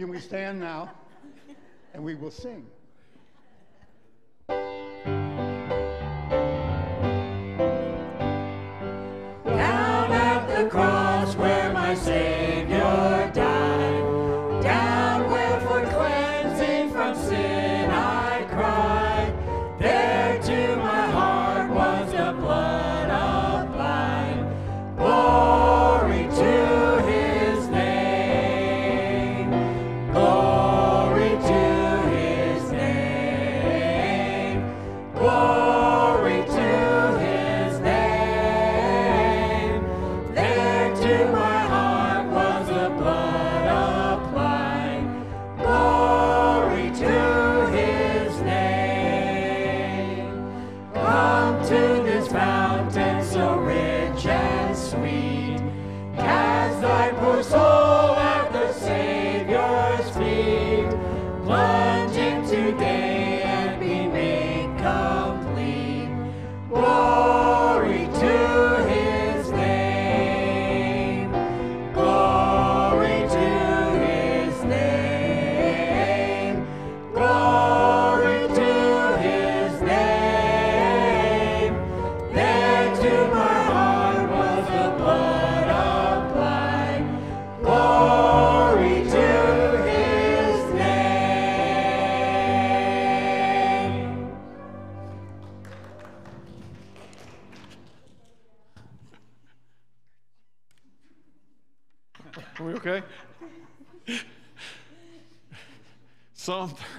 [0.00, 0.90] you may stand now
[1.92, 2.66] and we will sing.
[4.48, 4.56] Down
[10.10, 13.39] at the cross where my Savior died,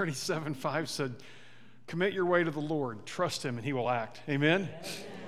[0.01, 1.13] 37 5 said,
[1.85, 4.19] Commit your way to the Lord, trust Him, and He will act.
[4.27, 4.67] Amen?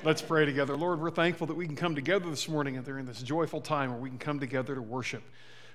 [0.04, 0.76] Let's pray together.
[0.76, 3.92] Lord, we're thankful that we can come together this morning and during this joyful time
[3.92, 5.22] where we can come together to worship.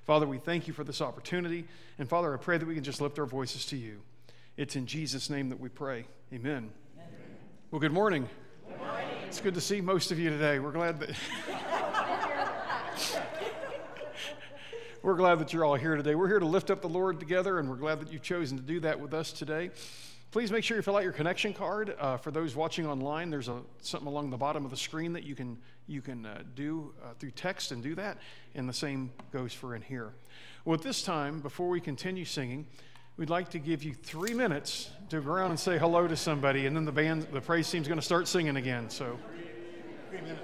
[0.04, 1.64] Father, we thank you for this opportunity.
[2.00, 4.00] And Father, I pray that we can just lift our voices to you.
[4.56, 6.04] It's in Jesus' name that we pray.
[6.34, 6.72] Amen.
[7.70, 8.28] Well, good morning.
[9.28, 10.58] It's good to see most of you today.
[10.58, 11.10] We're glad that.
[15.00, 16.16] We're glad that you're all here today.
[16.16, 18.62] We're here to lift up the Lord together, and we're glad that you've chosen to
[18.64, 19.70] do that with us today.
[20.32, 21.94] Please make sure you fill out your connection card.
[22.00, 25.22] Uh, for those watching online, there's a, something along the bottom of the screen that
[25.22, 25.56] you can,
[25.86, 28.18] you can uh, do uh, through text and do that,
[28.56, 30.14] and the same goes for in here.
[30.64, 32.66] Well, at this time, before we continue singing,
[33.16, 36.66] we'd like to give you three minutes to go around and say hello to somebody,
[36.66, 38.90] and then the band, the praise team's going to start singing again.
[38.90, 39.16] So.
[40.12, 40.36] Benju?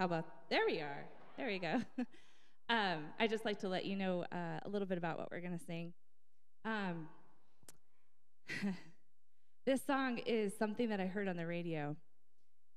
[0.00, 1.04] How about there we are.
[1.36, 1.74] There we go.
[2.70, 5.42] um, I just like to let you know uh, a little bit about what we're
[5.42, 5.92] going to sing.
[6.64, 7.06] Um,
[9.66, 11.96] this song is something that I heard on the radio.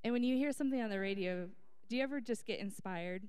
[0.03, 1.47] And when you hear something on the radio,
[1.87, 3.23] do you ever just get inspired?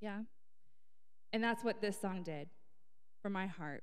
[0.00, 0.20] Yeah?
[1.32, 2.50] And that's what this song did
[3.20, 3.82] for my heart.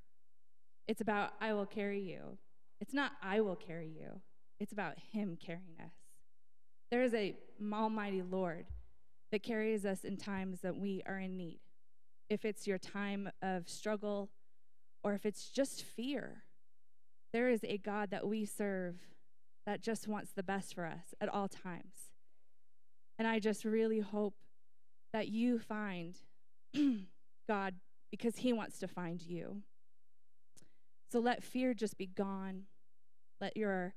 [0.88, 2.38] It's about I will carry you.
[2.80, 4.22] It's not I will carry you,
[4.62, 6.03] it's about Him carrying us.
[6.94, 7.34] There is a
[7.74, 8.68] almighty Lord
[9.32, 11.60] that carries us in times that we are in need.
[12.30, 14.30] If it's your time of struggle
[15.04, 16.44] or if it's just fear,
[17.34, 18.98] there is a God that we serve
[19.66, 22.12] that just wants the best for us at all times.
[23.18, 24.36] And I just really hope
[25.14, 26.16] that you find
[27.50, 27.74] God
[28.12, 29.64] because He wants to find you.
[31.12, 32.66] So let fear just be gone.
[33.42, 33.96] Let your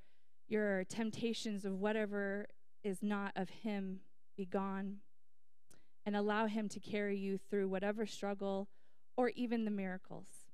[0.48, 2.46] your temptations of whatever
[2.86, 4.00] is not of Him
[4.36, 4.98] be gone.
[6.04, 8.68] And allow Him to carry you through whatever struggle
[9.16, 10.45] or even the miracles.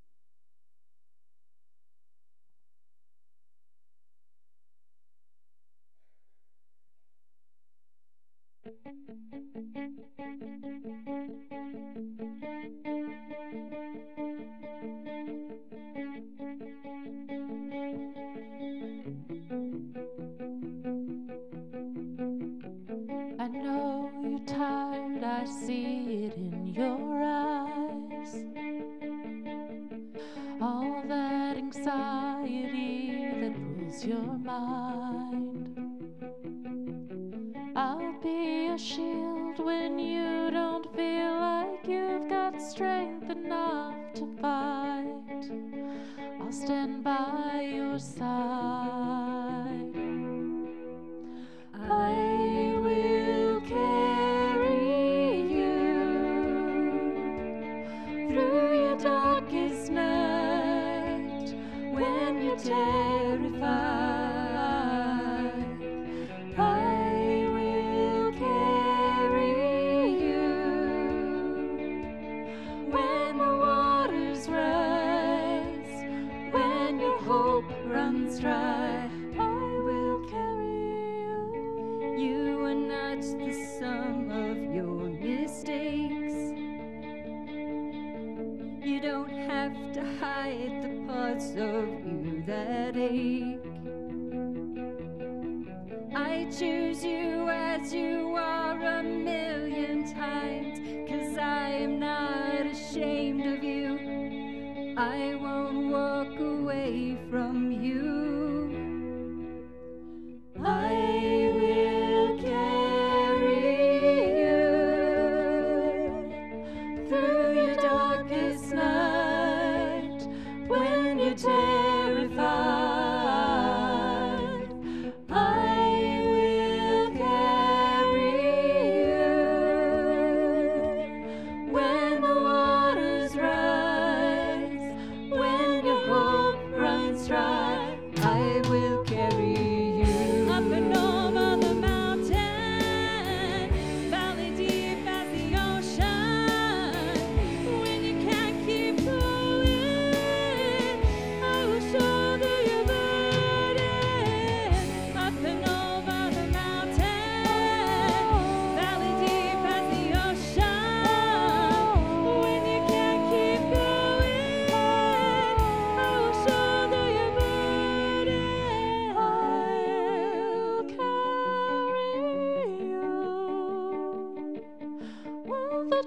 [34.22, 35.78] your mind.
[37.74, 45.50] I'll be your shield when you don't feel like you've got strength enough to fight.
[46.40, 48.81] I'll stand by your side.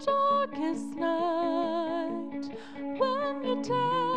[0.03, 4.14] Darkest night when you're terrified.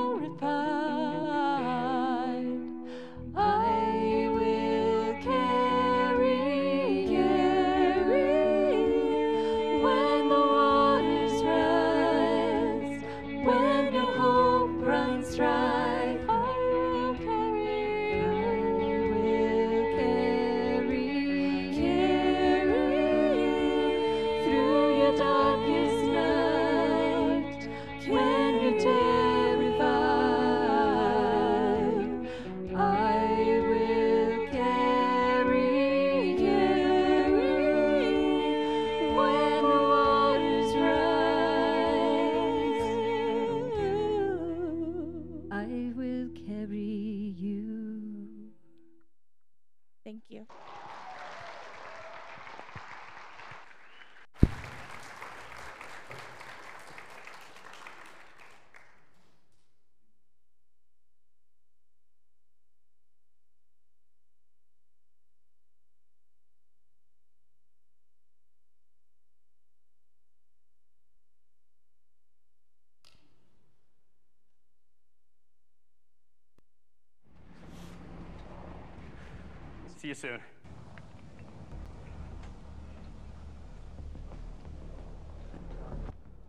[80.18, 80.40] Soon.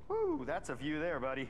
[0.08, 1.47] Woo, that's a view there, buddy.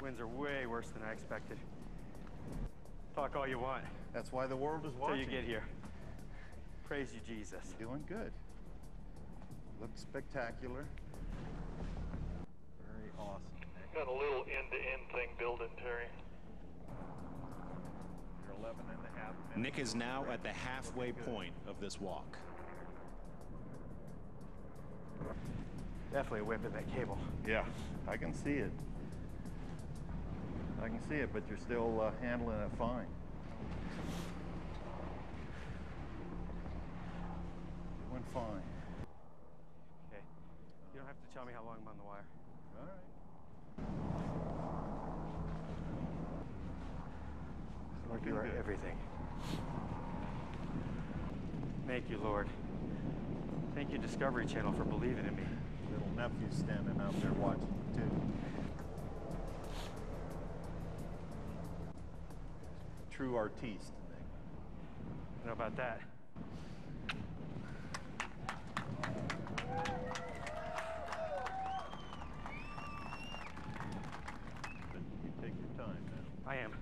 [0.00, 1.58] Winds are way worse than I expected.
[3.14, 5.20] Talk all you want That's why the world is till watching.
[5.20, 5.64] you get here.
[6.84, 7.74] Praise you, Jesus.
[7.78, 8.32] Doing good.
[9.90, 10.86] Looks spectacular.
[12.86, 13.42] Very awesome.
[13.76, 13.92] Nik.
[13.92, 16.06] Got a little end-to-end thing building, Terry.
[18.46, 19.76] You're 11 and a half minutes.
[19.76, 22.38] Nik is now at the halfway point of this walk.
[26.12, 27.18] Definitely whipping that cable.
[27.46, 27.64] Yeah,
[28.06, 28.72] I can see it.
[30.80, 33.06] I can see it, but you're still uh, handling it fine.
[38.12, 38.62] Went fine.
[40.10, 40.22] Okay.
[40.92, 42.24] You don't have to tell me how long I'm on the wire.
[42.80, 42.98] All right.
[48.40, 48.58] Lord, are good.
[48.58, 48.96] everything.
[51.86, 52.46] Thank you, Lord.
[53.74, 55.42] Thank you, Discovery Channel, for believing in me.
[55.92, 58.10] Little nephew standing out there watching you too.
[63.10, 63.92] True artiste.
[65.42, 66.00] I know about that.
[74.92, 76.50] But you take your time now.
[76.50, 76.72] I am.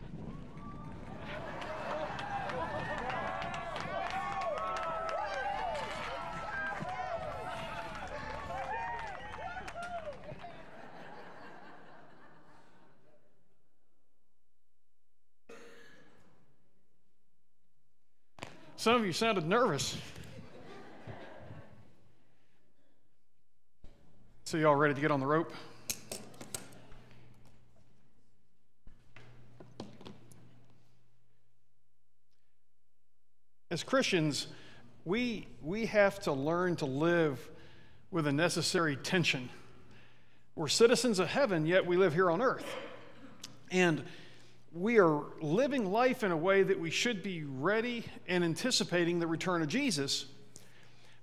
[18.79, 19.99] Some of you sounded nervous.
[24.45, 25.53] So, y'all ready to get on the rope?
[33.71, 34.47] as Christians,
[35.05, 37.51] we, we have to learn to live
[38.13, 39.49] with a necessary tension.
[40.55, 42.77] We're citizens of heaven, yet we live here on earth.
[43.73, 44.05] And
[44.79, 49.27] we are living life in a way that we should be ready and anticipating the
[49.27, 50.27] return of Jesus.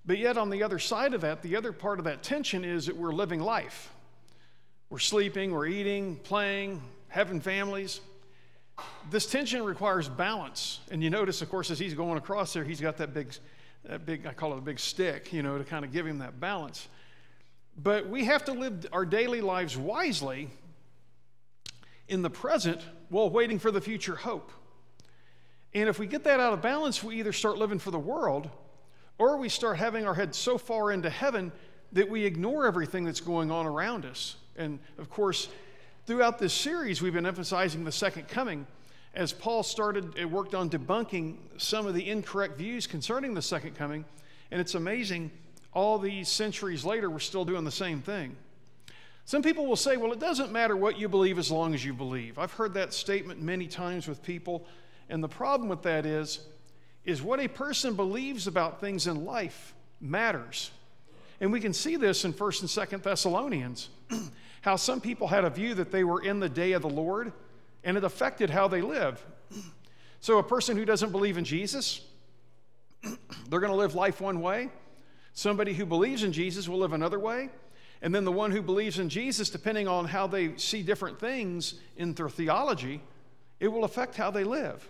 [0.06, 2.88] But yet, on the other side of that, the other part of that tension is
[2.88, 3.92] that we're living life.
[4.90, 8.02] We're sleeping, we're eating, playing, having families.
[9.10, 10.82] This tension requires balance.
[10.92, 13.34] And you notice, of course, as he's going across there, he's got that big,
[13.86, 16.20] that big I call it a big stick, you know, to kind of give him
[16.20, 16.88] that balance.
[17.78, 20.50] But we have to live our daily lives wisely
[22.08, 24.52] in the present while waiting for the future hope.
[25.74, 28.50] And if we get that out of balance, we either start living for the world
[29.18, 31.52] or we start having our head so far into heaven
[31.92, 34.38] that we ignore everything that's going on around us.
[34.56, 35.50] And of course,
[36.06, 38.68] throughout this series, we've been emphasizing the second coming
[39.14, 43.76] as Paul started and worked on debunking some of the incorrect views concerning the second
[43.76, 44.06] coming.
[44.52, 45.32] And it's amazing,
[45.74, 48.36] all these centuries later, we're still doing the same thing.
[49.26, 51.94] Some people will say, well, it doesn't matter what you believe as long as you
[51.94, 52.38] believe.
[52.38, 54.68] I've heard that statement many times with people.
[55.10, 56.42] And the problem with that is,
[57.06, 60.70] is what a person believes about things in life matters.
[61.42, 63.90] And we can see this in 1st and 2nd Thessalonians,
[64.62, 67.34] how some people had a view that they were in the day of the Lord,
[67.84, 69.24] and it affected how they live.
[70.22, 72.02] So a person who doesn't believe in Jesus,
[73.04, 74.72] they're going to live life one way.
[75.34, 77.52] Somebody who believes in Jesus will live another way.
[78.06, 81.74] And then the one who believes in Jesus, depending on how they see different things
[81.98, 83.02] in their theology,
[83.60, 84.88] it will affect how they live.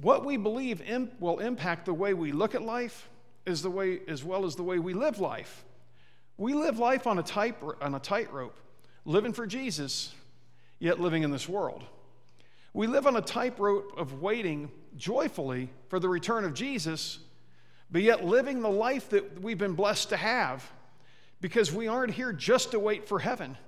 [0.00, 0.82] What we believe
[1.20, 3.10] will impact the way we look at life
[3.46, 5.62] as, the way, as well as the way we live life.
[6.38, 8.56] We live life on a, tight, on a tightrope,
[9.04, 10.14] living for Jesus,
[10.78, 11.84] yet living in this world.
[12.72, 17.18] We live on a tightrope of waiting joyfully for the return of Jesus,
[17.90, 20.66] but yet living the life that we've been blessed to have
[21.44, 23.58] because we aren't here just to wait for heaven,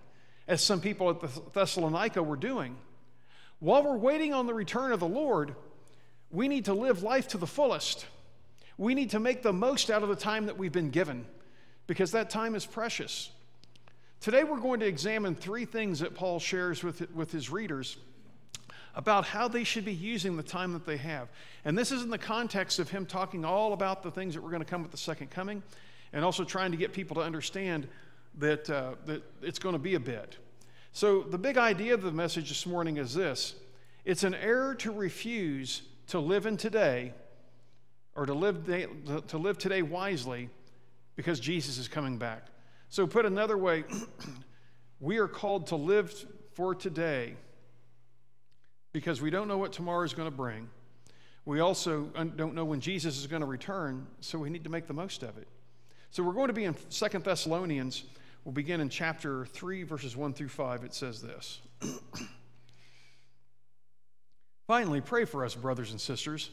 [0.48, 2.74] as some people at the Thessalonica were doing.
[3.58, 5.54] While we're waiting on the return of the Lord,
[6.30, 8.06] we need to live life to the fullest.
[8.78, 11.26] We need to make the most out of the time that we've been given
[11.86, 13.28] because that time is precious.
[14.22, 17.98] Today, we're going to examine three things that Paul shares with, with his readers
[18.94, 21.28] about how they should be using the time that they have.
[21.66, 24.48] And this is in the context of him talking all about the things that were
[24.48, 25.62] going to come with the second coming
[26.12, 27.88] and also trying to get people to understand
[28.38, 30.36] that, uh, that it's going to be a bit.
[30.92, 33.54] So, the big idea of the message this morning is this
[34.04, 37.12] it's an error to refuse to live in today
[38.14, 38.64] or to live,
[39.26, 40.48] to live today wisely
[41.16, 42.46] because Jesus is coming back.
[42.88, 43.84] So, put another way,
[45.00, 46.14] we are called to live
[46.54, 47.34] for today
[48.92, 50.70] because we don't know what tomorrow is going to bring.
[51.44, 52.04] We also
[52.36, 55.22] don't know when Jesus is going to return, so we need to make the most
[55.22, 55.46] of it.
[56.10, 58.04] So we're going to be in Second Thessalonians.
[58.44, 60.84] We'll begin in chapter 3, verses 1 through 5.
[60.84, 61.60] It says this
[64.66, 66.50] Finally, pray for us, brothers and sisters,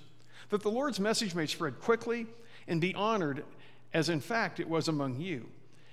[0.49, 2.27] that the Lord's message may spread quickly
[2.67, 3.43] and be honored,
[3.93, 5.47] as in fact it was among you,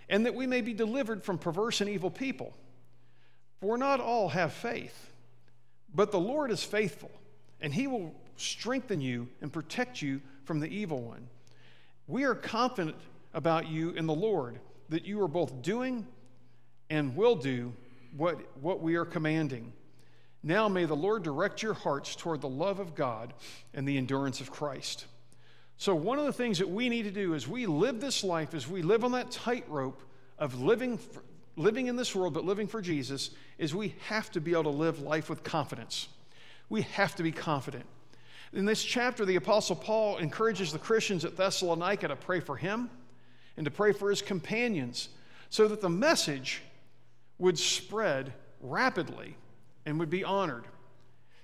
[0.09, 2.55] and that we may be delivered from perverse and evil people.
[3.61, 5.13] For not all have faith,
[5.95, 7.11] but the Lord is faithful,
[7.61, 11.29] and he will strengthen you and protect you from the evil one.
[12.07, 12.97] We are confident
[13.33, 16.07] about you in the Lord, that you are both doing
[16.89, 17.73] and will do
[18.17, 19.73] what, what we are commanding.
[20.43, 23.35] Now may the Lord direct your hearts toward the love of God
[23.75, 25.07] and the endurance of Christ.
[25.77, 28.53] So, one of the things that we need to do as we live this life,
[28.53, 30.03] as we live on that tightrope
[30.39, 30.99] of living,
[31.57, 34.71] living in this world but living for Jesus, is we have to be able to
[34.71, 36.09] live life with confidence.
[36.69, 37.87] We have to be confident.
[38.53, 42.91] In this chapter, the Apostle Paul encourages the Christians at Thessalonica to pray for him
[43.61, 45.11] and to pray for his companions
[45.51, 46.63] so that the message
[47.37, 49.37] would spread rapidly
[49.85, 50.65] and would be honored.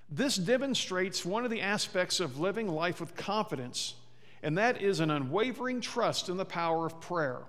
[0.09, 3.97] This demonstrates one of the aspects of living life with confidence,
[4.43, 7.41] and that is an unwavering trust in the power of prayer.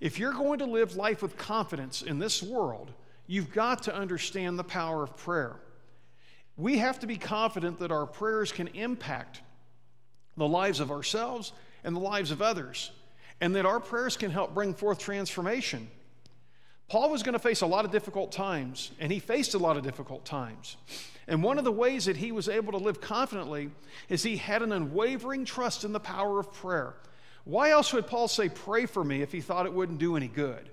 [0.00, 2.92] If you're going to live life with confidence in this world,
[3.26, 5.56] you've got to understand the power of prayer.
[6.58, 9.40] We have to be confident that our prayers can impact
[10.36, 11.52] the lives of ourselves
[11.84, 12.90] and the lives of others
[13.40, 15.88] and that our prayers can help bring forth transformation.
[16.88, 19.76] Paul was going to face a lot of difficult times, and he faced a lot
[19.76, 20.76] of difficult times.
[21.26, 23.70] And one of the ways that he was able to live confidently
[24.08, 26.94] is he had an unwavering trust in the power of prayer.
[27.44, 30.28] Why else would Paul say, Pray for me, if he thought it wouldn't do any
[30.28, 30.70] good?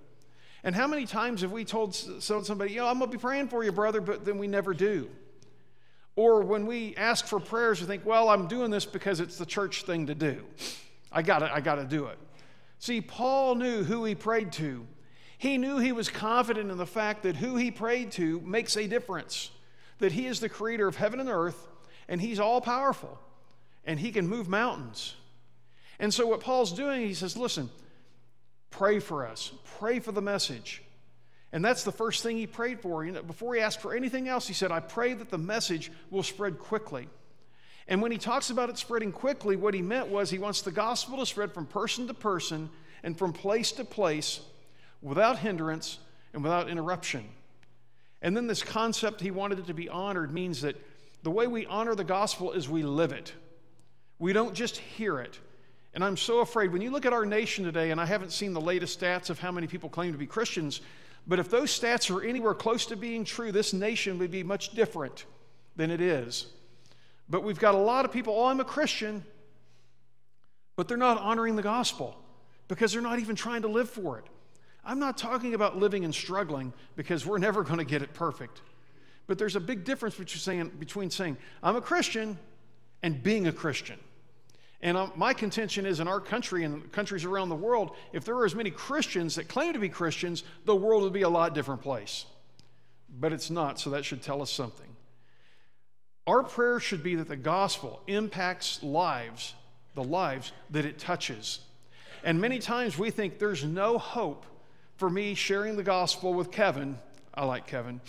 [0.63, 3.63] And how many times have we told somebody, Yo, I'm going to be praying for
[3.63, 5.09] you, brother, but then we never do?
[6.15, 9.45] Or when we ask for prayers, we think, well, I'm doing this because it's the
[9.45, 10.45] church thing to do.
[11.11, 12.17] I got I got to do it.
[12.85, 14.85] See, Paul knew who he prayed to.
[15.39, 18.85] He knew he was confident in the fact that who he prayed to makes a
[18.85, 19.49] difference,
[19.97, 21.67] that he is the creator of heaven and earth,
[22.07, 23.19] and he's all powerful,
[23.85, 25.15] and he can move mountains.
[25.97, 27.71] And so, what Paul's doing, he says, listen,
[28.69, 30.83] pray for us, pray for the message.
[31.51, 33.03] And that's the first thing he prayed for.
[33.03, 35.91] You know, before he asked for anything else, he said, I pray that the message
[36.11, 37.09] will spread quickly.
[37.87, 40.71] And when he talks about it spreading quickly, what he meant was he wants the
[40.71, 42.69] gospel to spread from person to person
[43.03, 44.39] and from place to place
[45.01, 45.99] without hindrance
[46.33, 47.23] and without interruption.
[48.21, 50.75] And then this concept he wanted it to be honored means that
[51.21, 53.33] the way we honor the gospel is we live it.
[54.17, 55.39] We don't just hear it.
[55.93, 58.53] And I'm so afraid when you look at our nation today, and I haven't seen
[58.53, 60.81] the latest stats of how many people claim to be Christians,
[61.27, 64.71] but if those stats are anywhere close to being true, this nation would be much
[64.71, 65.25] different
[65.75, 66.47] than it is.
[67.29, 69.23] But we've got a lot of people, oh, I'm a Christian,
[70.75, 72.15] but they're not honoring the gospel
[72.67, 74.25] because they're not even trying to live for it.
[74.83, 78.61] I'm not talking about living and struggling because we're never going to get it perfect.
[79.27, 82.37] But there's a big difference between saying, I'm a Christian
[83.01, 83.97] and being a Christian.
[84.81, 88.35] And um, my contention is in our country and countries around the world, if there
[88.35, 91.55] were as many Christians that claim to be Christians, the world would be a lot
[91.55, 92.25] different place.
[93.19, 94.94] But it's not, so that should tell us something.
[96.27, 99.53] Our prayer should be that the gospel impacts lives,
[99.93, 101.59] the lives that it touches.
[102.23, 104.45] And many times we think there's no hope
[104.97, 106.97] for me sharing the gospel with Kevin.
[107.33, 108.01] I like Kevin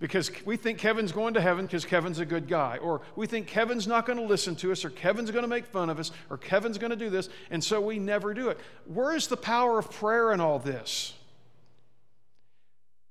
[0.00, 3.46] because we think Kevin's going to heaven because Kevin's a good guy, or we think
[3.46, 6.10] Kevin's not going to listen to us, or Kevin's going to make fun of us,
[6.30, 8.58] or Kevin's going to do this, and so we never do it.
[8.86, 11.12] Where is the power of prayer in all this?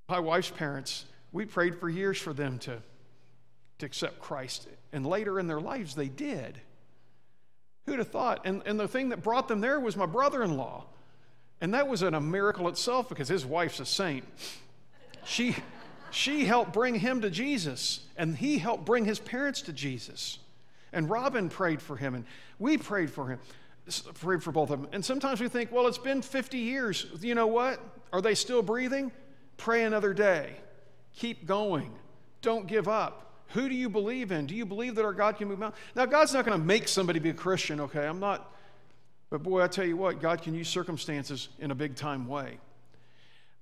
[0.09, 2.81] My wife's parents, we prayed for years for them to,
[3.79, 6.59] to accept Christ, and later in their lives they did.
[7.85, 8.45] Who'd have thought?
[8.45, 10.85] And, and the thing that brought them there was my brother in law.
[11.61, 14.23] And that was a miracle itself because his wife's a saint.
[15.25, 15.55] She,
[16.11, 20.39] she helped bring him to Jesus, and he helped bring his parents to Jesus.
[20.93, 22.25] And Robin prayed for him, and
[22.59, 23.39] we prayed for him,
[24.15, 24.89] prayed for both of them.
[24.93, 27.07] And sometimes we think, well, it's been 50 years.
[27.21, 27.79] You know what?
[28.13, 29.11] Are they still breathing?
[29.57, 30.55] Pray another day.
[31.15, 31.91] Keep going.
[32.41, 33.28] Don't give up.
[33.49, 34.45] Who do you believe in?
[34.45, 35.81] Do you believe that our God can move mountains?
[35.95, 38.05] Now, God's not going to make somebody be a Christian, okay?
[38.05, 38.53] I'm not,
[39.29, 42.59] but boy, I tell you what, God can use circumstances in a big time way.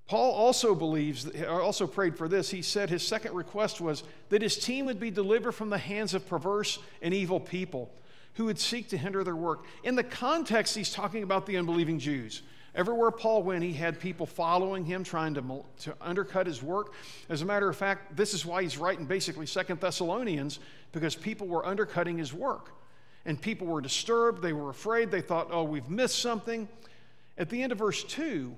[0.08, 2.50] Paul also believes, also prayed for this.
[2.50, 6.14] He said his second request was that his team would be delivered from the hands
[6.14, 7.92] of perverse and evil people
[8.36, 9.66] who would seek to hinder their work.
[9.84, 12.42] In the context, he's talking about the unbelieving Jews.
[12.78, 16.94] Everywhere Paul went, he had people following him, trying to, to undercut his work.
[17.28, 20.60] As a matter of fact, this is why he's writing basically Second Thessalonians,
[20.92, 22.70] because people were undercutting his work.
[23.26, 26.70] And people were disturbed, they were afraid, they thought, oh, we've missed something.
[27.36, 28.56] At the end of verse 2,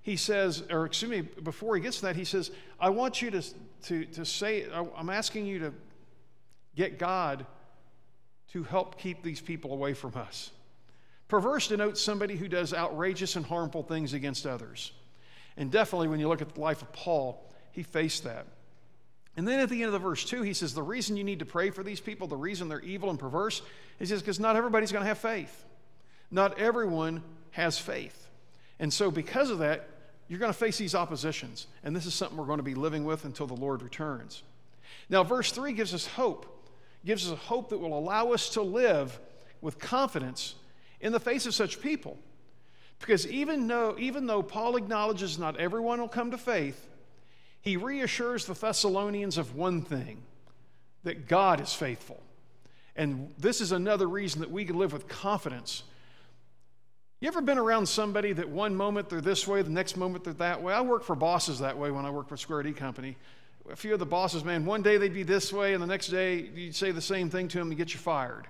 [0.00, 2.50] he says, or excuse me, before he gets to that, he says,
[2.80, 3.42] I want you to,
[3.82, 5.74] to, to say, I'm asking you to
[6.74, 7.44] get God
[8.52, 10.52] to help keep these people away from us.
[11.28, 14.92] Perverse denotes somebody who does outrageous and harmful things against others.
[15.56, 18.46] And definitely, when you look at the life of Paul, he faced that.
[19.36, 21.38] And then at the end of the verse 2, he says, The reason you need
[21.40, 23.62] to pray for these people, the reason they're evil and perverse,
[24.00, 25.64] is just because not everybody's going to have faith.
[26.30, 28.28] Not everyone has faith.
[28.80, 29.88] And so, because of that,
[30.28, 31.66] you're going to face these oppositions.
[31.84, 34.42] And this is something we're going to be living with until the Lord returns.
[35.08, 36.68] Now, verse 3 gives us hope,
[37.04, 39.18] gives us a hope that will allow us to live
[39.60, 40.54] with confidence
[41.00, 42.18] in the face of such people.
[42.98, 46.88] Because even though, even though Paul acknowledges not everyone will come to faith,
[47.60, 50.22] he reassures the Thessalonians of one thing
[51.04, 52.20] that God is faithful.
[52.96, 55.84] And this is another reason that we can live with confidence
[57.20, 60.34] you ever been around somebody that one moment they're this way, the next moment they're
[60.34, 60.72] that way?
[60.72, 63.16] I work for bosses that way when I work for Square D Company.
[63.70, 66.08] A few of the bosses, man, one day they'd be this way, and the next
[66.08, 68.46] day you'd say the same thing to them to get you fired.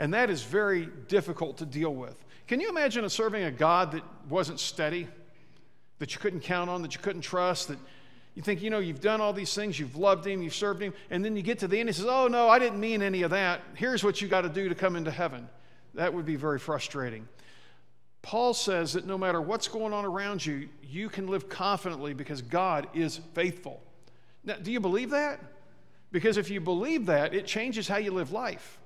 [0.00, 2.24] And that is very difficult to deal with.
[2.48, 5.06] Can you imagine a serving a God that wasn't steady,
[5.98, 7.78] that you couldn't count on, that you couldn't trust, that
[8.34, 10.94] you think, you know, you've done all these things, you've loved him, you've served him,
[11.10, 13.20] and then you get to the end, he says, Oh, no, I didn't mean any
[13.22, 13.60] of that.
[13.74, 15.46] Here's what you got to do to come into heaven.
[15.92, 17.28] That would be very frustrating.
[18.22, 22.40] Paul says that no matter what's going on around you, you can live confidently because
[22.40, 23.82] God is faithful.
[24.44, 25.40] Now, do you believe that?
[26.10, 28.78] Because if you believe that, it changes how you live life.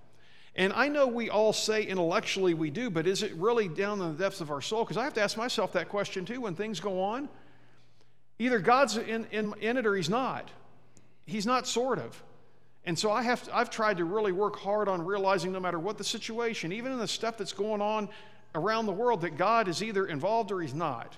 [0.56, 4.16] And I know we all say intellectually we do, but is it really down in
[4.16, 4.84] the depths of our soul?
[4.84, 7.28] Because I have to ask myself that question too when things go on.
[8.38, 10.48] Either God's in, in, in it or He's not.
[11.26, 12.22] He's not sort of.
[12.84, 15.78] And so I have to, I've tried to really work hard on realizing no matter
[15.78, 18.08] what the situation, even in the stuff that's going on
[18.54, 21.16] around the world, that God is either involved or He's not.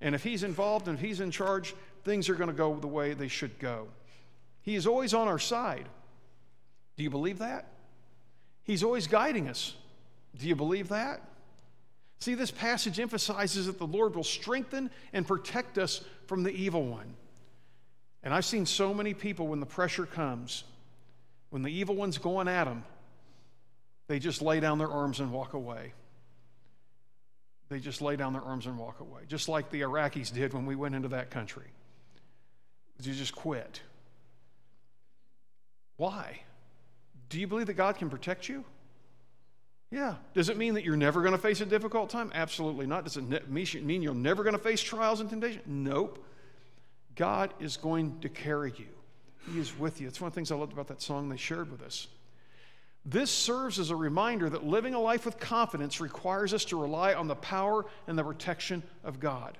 [0.00, 2.86] And if He's involved and if He's in charge, things are going to go the
[2.86, 3.88] way they should go.
[4.60, 5.88] He is always on our side.
[6.96, 7.66] Do you believe that?
[8.64, 9.74] He's always guiding us.
[10.38, 11.20] Do you believe that?
[12.20, 16.84] See, this passage emphasizes that the Lord will strengthen and protect us from the evil
[16.86, 17.16] one.
[18.22, 20.62] And I've seen so many people when the pressure comes,
[21.50, 22.84] when the evil one's going at them,
[24.06, 25.92] they just lay down their arms and walk away.
[27.68, 30.66] They just lay down their arms and walk away, just like the Iraqis did when
[30.66, 31.66] we went into that country.
[33.02, 33.80] You just quit.
[35.96, 36.42] Why?
[37.32, 38.62] Do you believe that God can protect you?
[39.90, 40.16] Yeah.
[40.34, 42.30] Does it mean that you're never going to face a difficult time?
[42.34, 43.04] Absolutely not.
[43.04, 45.62] Does it mean you're never going to face trials and temptation?
[45.64, 46.22] Nope.
[47.16, 48.84] God is going to carry you.
[49.50, 50.08] He is with you.
[50.08, 52.06] It's one of the things I loved about that song they shared with us.
[53.06, 57.14] This serves as a reminder that living a life with confidence requires us to rely
[57.14, 59.56] on the power and the protection of God.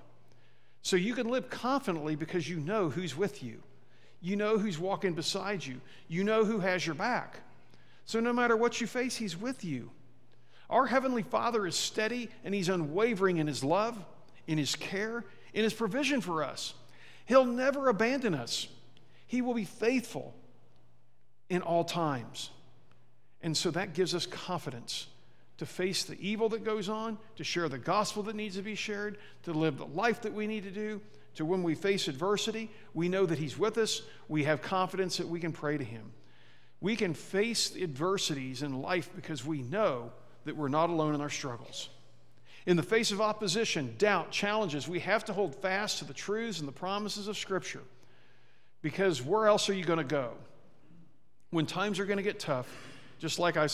[0.83, 3.62] So you can live confidently because you know who's with you.
[4.20, 5.81] You know who's walking beside you.
[6.07, 7.41] You know who has your back.
[8.05, 9.91] So no matter what you face, He's with you.
[10.69, 13.97] Our Heavenly Father is steady and He's unwavering in His love,
[14.47, 16.75] in His care, in His provision for us.
[17.27, 18.69] He'll never abandon us.
[19.27, 20.35] He will be faithful
[21.49, 22.51] in all times.
[23.43, 25.07] And so that gives us confidence
[25.59, 28.75] to face the evil that goes on, to share the gospel that needs to be
[28.75, 31.01] shared, to live the life that we need to do,
[31.35, 34.03] to when we face adversity, we know that He's with us.
[34.29, 36.13] We have confidence that we can pray to Him.
[36.83, 40.11] We can face the adversities in life because we know
[40.45, 41.89] that we're not alone in our struggles.
[42.66, 46.59] In the face of opposition, doubt, challenges, we have to hold fast to the truths
[46.59, 47.83] and the promises of Scripture
[48.83, 50.33] because where else are you going to go?
[51.51, 52.68] When times are going to get tough,
[53.20, 53.68] just like I,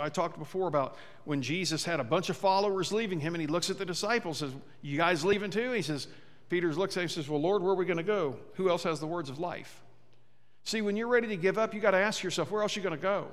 [0.00, 3.48] I talked before about when Jesus had a bunch of followers leaving him and he
[3.48, 5.72] looks at the disciples and says, You guys leaving too?
[5.72, 6.06] He says,
[6.48, 8.36] Peter looks at him and says, Well, Lord, where are we going to go?
[8.54, 9.82] Who else has the words of life?
[10.64, 12.80] See, when you're ready to give up, you got to ask yourself, Where else are
[12.80, 13.28] you going to go?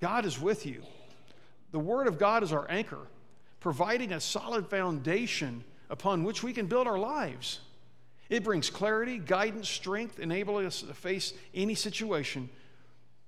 [0.00, 0.82] God is with you.
[1.72, 3.06] The Word of God is our anchor,
[3.60, 7.60] providing a solid foundation upon which we can build our lives.
[8.28, 12.48] It brings clarity, guidance, strength, enabling us to face any situation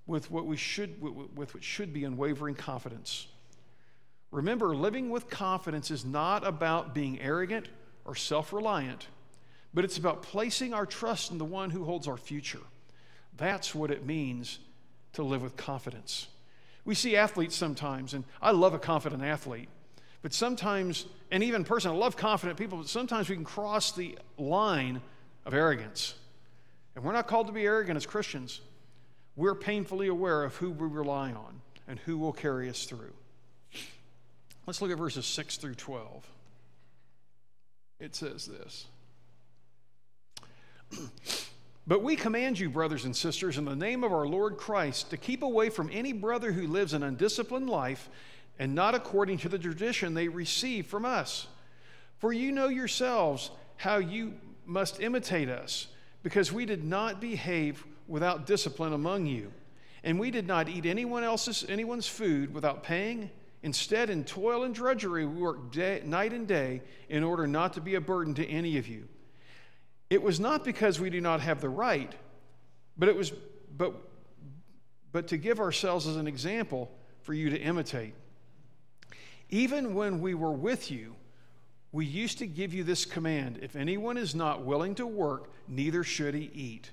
[0.07, 3.29] with what we should with what should be unwavering confidence.
[4.31, 7.69] Remember, living with confidence is not about being arrogant
[8.05, 9.07] or self reliant,
[9.75, 12.61] but it's about placing our trust in the one who holds our future.
[13.37, 14.59] That's what it means
[15.15, 16.29] to live with confidence.
[16.85, 19.69] We see athletes sometimes, and I love a confident athlete,
[20.23, 24.19] but sometimes, and even person, I love confident people, but sometimes we can cross the
[24.37, 25.01] line
[25.45, 26.15] of arrogance.
[26.97, 28.61] And we're not called to be arrogant as Christians.
[29.37, 33.13] We're painfully aware of who we rely on and who will carry us through.
[34.67, 36.29] Let's look at verses 6 through 12
[38.01, 38.87] it says this.
[41.87, 45.17] But we command you, brothers and sisters, in the name of our Lord Christ, to
[45.17, 48.11] keep away from any brother who lives an undisciplined life
[48.59, 51.47] and not according to the tradition they receive from us.
[52.19, 54.35] For you know yourselves how you
[54.67, 55.87] must imitate us,
[56.23, 59.53] because we did not behave without discipline among you,
[60.05, 63.31] and we did not eat anyone else's anyone's food without paying
[63.63, 67.81] Instead, in toil and drudgery, we worked day, night and day in order not to
[67.81, 69.09] be a burden to any of you.
[70.11, 72.15] It was not because we do not have the right,
[72.97, 73.33] but it was
[73.77, 73.95] but
[75.13, 76.91] but to give ourselves as an example
[77.23, 78.15] for you to imitate.
[79.51, 81.15] Even when we were with you,
[81.93, 86.05] we used to give you this command if anyone is not willing to work, neither
[86.05, 86.91] should he eat.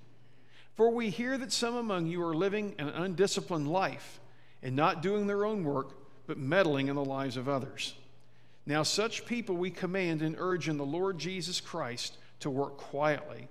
[0.76, 4.20] For we hear that some among you are living an undisciplined life
[4.62, 5.98] and not doing their own work
[6.28, 7.94] but meddling in the lives of others.
[8.66, 13.48] Now, such people we command and urge in the Lord Jesus Christ to work quietly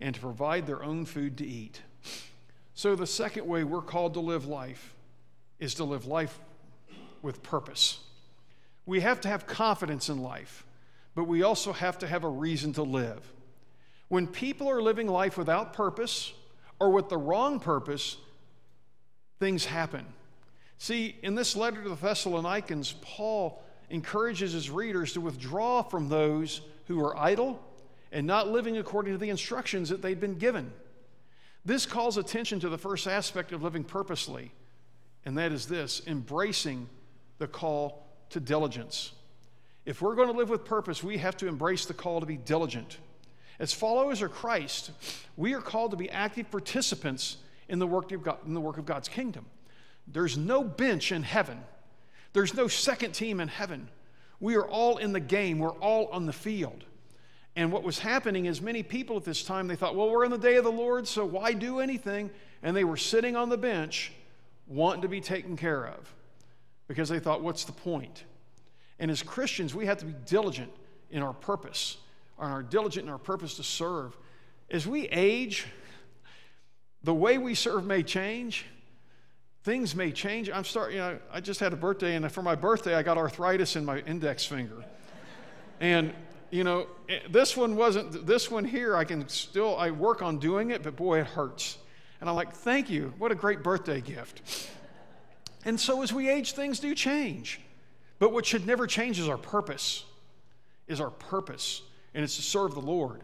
[0.00, 1.80] and to provide their own food to eat.
[2.74, 4.94] So, the second way we're called to live life
[5.58, 6.38] is to live life
[7.22, 8.00] with purpose.
[8.84, 10.64] We have to have confidence in life,
[11.14, 13.32] but we also have to have a reason to live.
[14.08, 16.32] When people are living life without purpose
[16.78, 18.16] or with the wrong purpose,
[19.40, 20.06] things happen.
[20.78, 26.60] See, in this letter to the Thessalonians, Paul encourages his readers to withdraw from those
[26.86, 27.60] who are idle
[28.16, 30.72] and not living according to the instructions that they'd been given.
[31.66, 34.52] This calls attention to the first aspect of living purposely,
[35.26, 36.88] and that is this embracing
[37.36, 39.12] the call to diligence.
[39.84, 42.38] If we're going to live with purpose, we have to embrace the call to be
[42.38, 42.96] diligent.
[43.58, 44.92] As followers of Christ,
[45.36, 47.36] we are called to be active participants
[47.68, 49.44] in the work of, God, in the work of God's kingdom.
[50.08, 51.62] There's no bench in heaven,
[52.32, 53.90] there's no second team in heaven.
[54.40, 56.82] We are all in the game, we're all on the field.
[57.56, 60.30] And what was happening is many people at this time, they thought, well, we're in
[60.30, 62.30] the day of the Lord, so why do anything?
[62.62, 64.12] And they were sitting on the bench
[64.66, 66.14] wanting to be taken care of
[66.86, 68.24] because they thought, what's the point?
[68.98, 70.70] And as Christians, we have to be diligent
[71.10, 71.96] in our purpose,
[72.38, 74.16] and our diligent in our purpose to serve.
[74.70, 75.66] As we age,
[77.02, 78.66] the way we serve may change.
[79.62, 80.50] Things may change.
[80.50, 83.16] I'm starting, you know, I just had a birthday, and for my birthday, I got
[83.16, 84.84] arthritis in my index finger.
[85.80, 86.12] and
[86.50, 90.38] you know, eh, this one wasn't, this one here, I can still, I work on
[90.38, 91.78] doing it, but boy, it hurts.
[92.20, 93.12] And I'm like, thank you.
[93.18, 94.70] What a great birthday gift.
[95.64, 97.60] And so as we age, things do change.
[98.18, 100.04] But what should never change is our purpose,
[100.86, 101.82] is our purpose,
[102.14, 103.20] and it's to serve the Lord.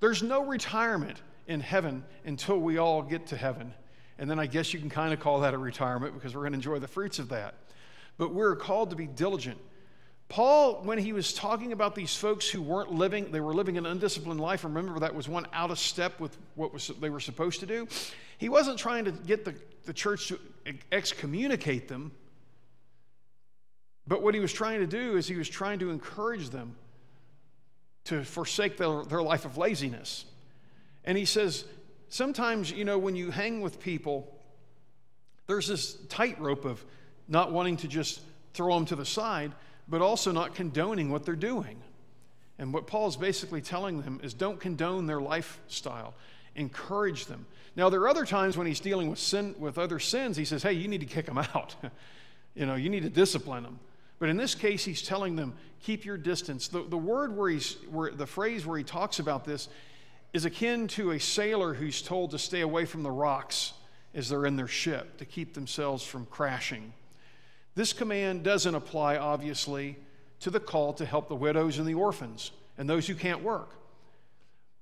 [0.00, 3.72] There's no retirement in heaven until we all get to heaven.
[4.18, 6.52] And then I guess you can kind of call that a retirement because we're going
[6.52, 7.54] to enjoy the fruits of that.
[8.18, 9.58] But we're called to be diligent
[10.28, 13.86] Paul, when he was talking about these folks who weren't living, they were living an
[13.86, 14.64] undisciplined life.
[14.64, 17.86] Remember, that was one out of step with what was, they were supposed to do.
[18.38, 19.54] He wasn't trying to get the,
[19.84, 20.38] the church to
[20.90, 22.10] excommunicate them,
[24.06, 26.74] but what he was trying to do is he was trying to encourage them
[28.04, 30.24] to forsake their, their life of laziness.
[31.04, 31.64] And he says,
[32.08, 34.32] sometimes, you know, when you hang with people,
[35.46, 36.84] there's this tightrope of
[37.28, 38.20] not wanting to just
[38.54, 39.52] throw them to the side
[39.88, 41.80] but also not condoning what they're doing.
[42.58, 46.14] And what Paul's basically telling them is don't condone their lifestyle,
[46.54, 47.46] encourage them.
[47.76, 50.62] Now, there are other times when he's dealing with sin, with other sins, he says,
[50.62, 51.74] hey, you need to kick them out.
[52.54, 53.78] you know, you need to discipline them.
[54.18, 56.68] But in this case, he's telling them, keep your distance.
[56.68, 59.68] The, the word where he's, where the phrase where he talks about this
[60.32, 63.74] is akin to a sailor who's told to stay away from the rocks
[64.14, 66.94] as they're in their ship to keep themselves from crashing.
[67.76, 69.96] This command doesn't apply, obviously,
[70.40, 73.70] to the call to help the widows and the orphans and those who can't work.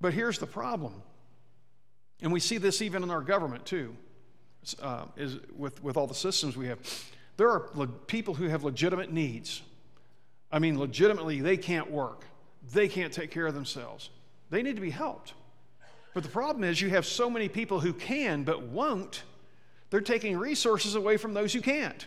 [0.00, 1.02] But here's the problem,
[2.22, 3.96] and we see this even in our government too,
[4.80, 6.78] uh, is with, with all the systems we have.
[7.36, 9.62] There are le- people who have legitimate needs.
[10.52, 12.24] I mean, legitimately, they can't work,
[12.72, 14.10] they can't take care of themselves.
[14.50, 15.34] They need to be helped.
[16.12, 19.24] But the problem is, you have so many people who can but won't,
[19.90, 22.06] they're taking resources away from those who can't.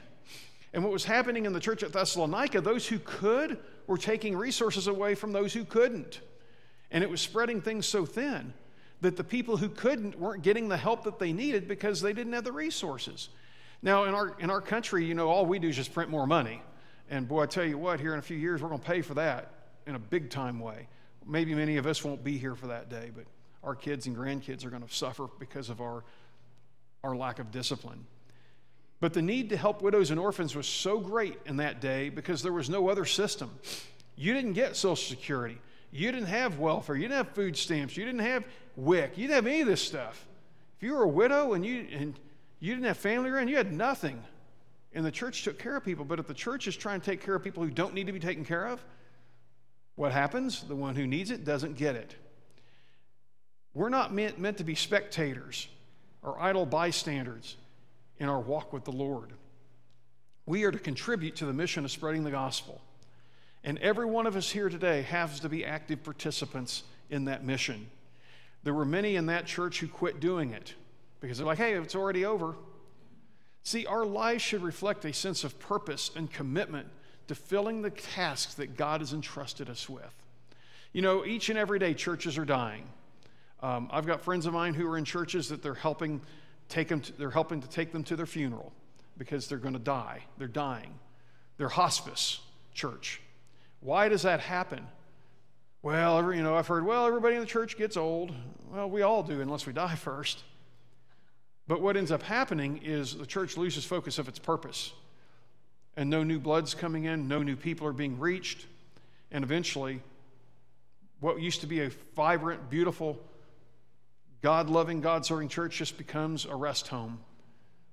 [0.74, 3.57] And what was happening in the church at Thessalonica, those who could
[3.88, 6.22] were taking resources away from those who couldn't.
[6.91, 8.53] And it was spreading things so thin
[9.01, 12.34] that the people who couldn't weren't getting the help that they needed because they didn't
[12.34, 13.30] have the resources.
[13.82, 16.26] Now, in our, in our country, you know, all we do is just print more
[16.26, 16.61] money.
[17.09, 19.01] And boy, I tell you what, here in a few years, we're going to pay
[19.01, 19.51] for that
[19.86, 20.88] in a big time way.
[21.26, 23.26] Maybe many of us won't be here for that day, but
[23.63, 26.03] our kids and grandkids are going to suffer because of our,
[27.03, 28.05] our lack of discipline.
[28.99, 32.41] But the need to help widows and orphans was so great in that day because
[32.41, 33.51] there was no other system.
[34.15, 35.59] You didn't get Social Security.
[35.91, 36.95] You didn't have welfare.
[36.95, 37.95] You didn't have food stamps.
[37.95, 38.43] You didn't have
[38.75, 39.17] WIC.
[39.17, 40.25] You didn't have any of this stuff.
[40.77, 42.19] If you were a widow and you, and
[42.59, 44.23] you didn't have family around, you had nothing.
[44.93, 46.03] And the church took care of people.
[46.03, 48.13] But if the church is trying to take care of people who don't need to
[48.13, 48.83] be taken care of,
[49.95, 50.63] what happens?
[50.63, 52.15] The one who needs it doesn't get it.
[53.73, 55.67] We're not meant, meant to be spectators
[56.23, 57.57] or idle bystanders
[58.20, 59.34] in our walk with the Lord.
[60.45, 62.82] We are to contribute to the mission of spreading the gospel.
[63.63, 67.88] And every one of us here today has to be active participants in that mission.
[68.63, 70.74] There were many in that church who quit doing it
[71.20, 72.55] because they're like, hey, it's already over.
[73.63, 76.88] See, our lives should reflect a sense of purpose and commitment
[77.28, 80.13] to filling the tasks that God has entrusted us with.
[80.93, 82.88] You know, each and every day churches are dying.
[83.61, 86.22] Um, I've got friends of mine who are in churches that they're helping
[86.70, 88.72] take them to, they're helping to take them to their funeral
[89.18, 90.24] because they're going to die.
[90.38, 90.93] They're dying.
[91.57, 92.39] They're hospice
[92.74, 93.22] church.
[93.80, 94.86] Why does that happen?
[95.82, 98.34] Well, you know, I've heard, well, everybody in the church gets old.
[98.72, 100.43] Well, we all do unless we die first.
[101.68, 104.93] But what ends up happening is the church loses focus of its purpose.
[105.95, 108.65] And no new blood's coming in, no new people are being reached.
[109.32, 110.01] And eventually,
[111.20, 113.20] what used to be a vibrant, beautiful
[114.41, 117.19] God loving, God serving church just becomes a rest home,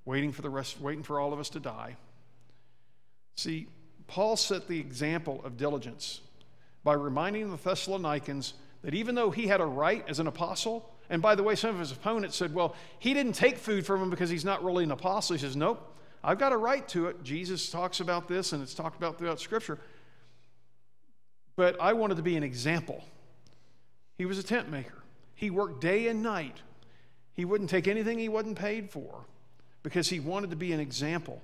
[0.04, 1.96] waiting for the rest, waiting for all of us to die.
[3.36, 3.68] See,
[4.06, 6.20] Paul set the example of diligence
[6.84, 11.22] by reminding the Thessalonians that even though he had a right as an apostle, and
[11.22, 14.10] by the way, some of his opponents said, well, he didn't take food from him
[14.10, 15.34] because he's not really an apostle.
[15.34, 17.22] He says, nope, I've got a right to it.
[17.22, 19.78] Jesus talks about this, and it's talked about throughout Scripture.
[21.56, 23.02] But I wanted to be an example.
[24.18, 25.03] He was a tent maker.
[25.34, 26.56] He worked day and night.
[27.34, 29.26] He wouldn't take anything he wasn't paid for
[29.82, 31.42] because he wanted to be an example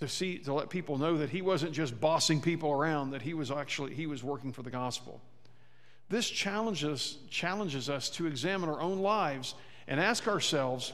[0.00, 3.34] to see to let people know that he wasn't just bossing people around that he
[3.34, 5.20] was actually he was working for the gospel.
[6.08, 9.54] This challenges challenges us to examine our own lives
[9.88, 10.92] and ask ourselves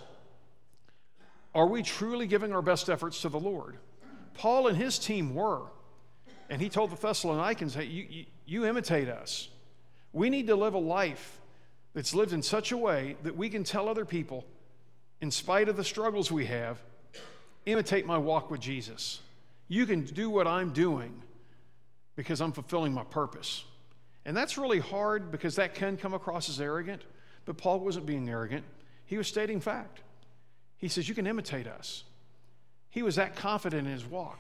[1.54, 3.76] are we truly giving our best efforts to the lord?
[4.34, 5.62] Paul and his team were
[6.48, 9.48] and he told the thessalonians hey you, you, you imitate us.
[10.12, 11.40] We need to live a life
[11.94, 14.44] that's lived in such a way that we can tell other people
[15.20, 16.82] in spite of the struggles we have
[17.64, 19.20] imitate my walk with Jesus.
[19.68, 21.22] You can do what I'm doing
[22.16, 23.64] because I'm fulfilling my purpose.
[24.24, 27.02] And that's really hard because that can come across as arrogant,
[27.44, 28.64] but Paul wasn't being arrogant.
[29.06, 30.00] He was stating fact.
[30.78, 32.04] He says, You can imitate us.
[32.90, 34.38] He was that confident in his walk.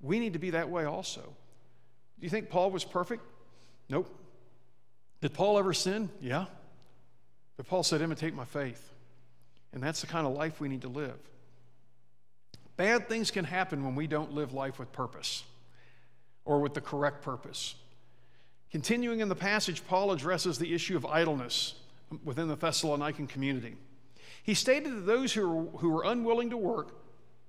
[0.00, 1.20] We need to be that way also.
[1.22, 3.22] Do you think Paul was perfect?
[3.88, 4.14] Nope.
[5.20, 6.10] Did Paul ever sin?
[6.20, 6.46] Yeah.
[7.58, 8.90] But Paul said, Imitate my faith.
[9.74, 11.18] And that's the kind of life we need to live.
[12.78, 15.42] Bad things can happen when we don't live life with purpose
[16.46, 17.74] or with the correct purpose.
[18.70, 21.74] Continuing in the passage, Paul addresses the issue of idleness
[22.24, 23.76] within the Thessalonican community.
[24.42, 26.94] He stated that those who were, who were unwilling to work,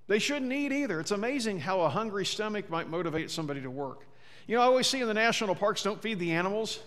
[0.08, 1.00] they shouldn't eat either.
[1.00, 4.06] It's amazing how a hungry stomach might motivate somebody to work.
[4.48, 6.80] You know, I always see in the national parks, don't feed the animals.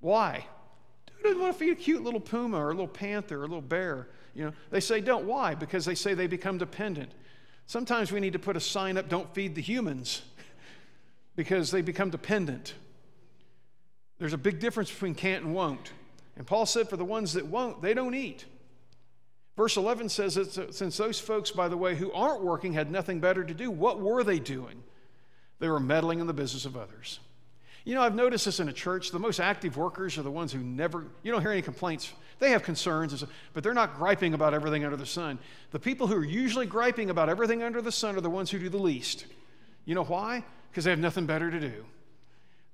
[0.00, 0.46] Why?
[1.20, 3.46] Who doesn't want to feed a cute little puma or a little panther or a
[3.46, 4.08] little bear?
[4.34, 5.26] You know, they say don't.
[5.26, 5.54] Why?
[5.54, 7.12] Because they say they become dependent.
[7.66, 10.22] Sometimes we need to put a sign up don't feed the humans
[11.36, 12.74] because they become dependent.
[14.18, 15.92] There's a big difference between can't and won't.
[16.36, 18.46] And Paul said, for the ones that won't, they don't eat.
[19.56, 23.20] Verse 11 says that since those folks, by the way, who aren't working had nothing
[23.20, 24.82] better to do, what were they doing?
[25.58, 27.20] They were meddling in the business of others.
[27.84, 29.10] You know, I've noticed this in a church.
[29.10, 32.50] The most active workers are the ones who never, you don't hear any complaints they
[32.50, 33.22] have concerns,
[33.52, 35.38] but they're not griping about everything under the sun.
[35.72, 38.58] The people who are usually griping about everything under the sun are the ones who
[38.58, 39.26] do the least.
[39.84, 40.42] You know why?
[40.70, 41.84] Because they have nothing better to do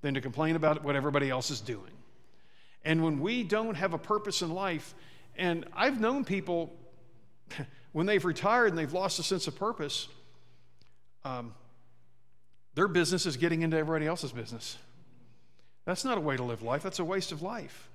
[0.03, 1.91] than to complain about what everybody else is doing.
[2.85, 4.95] And when we don't have a purpose in life,
[5.37, 6.73] and I've known people
[7.93, 10.07] when they've retired and they've lost a sense of purpose,
[11.25, 11.55] um,
[12.75, 14.79] their business is getting into everybody else's business.
[15.87, 17.89] That's not a way to live life, that's a waste of life.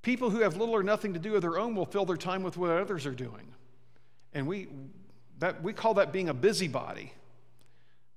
[0.00, 2.42] People who have little or nothing to do of their own will fill their time
[2.42, 3.52] with what others are doing.
[4.32, 4.68] And we,
[5.38, 7.12] that, we call that being a busybody.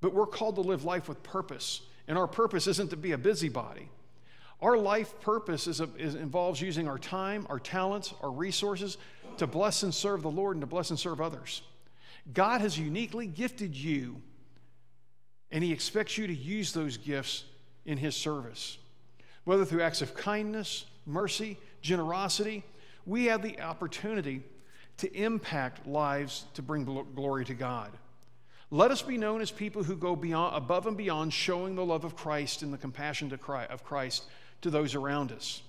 [0.02, 1.82] But we're called to live life with purpose.
[2.08, 3.89] And our purpose isn't to be a busybody.
[4.62, 8.98] Our life purpose is, a, is, involves using our time, our talents, our resources
[9.38, 11.62] to bless and serve the Lord and to bless and serve others.
[12.34, 14.22] God has uniquely gifted you,
[15.52, 17.43] and He expects you to use those gifts
[17.86, 18.78] in His service,
[19.44, 22.64] whether through acts of kindness, mercy, generosity,
[23.06, 24.44] we have the opportunity
[24.98, 27.92] to impact lives to bring glory to God.
[28.72, 32.04] Let us be known as people who go beyond, above and beyond showing the love
[32.04, 34.24] of Christ and the compassion of Christ
[34.62, 35.62] to those around us.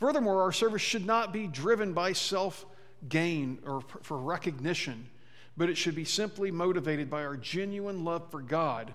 [0.00, 2.64] Furthermore, our service should not be driven by self
[3.08, 5.08] gain or for recognition,
[5.56, 8.94] but it should be simply motivated by our genuine love for God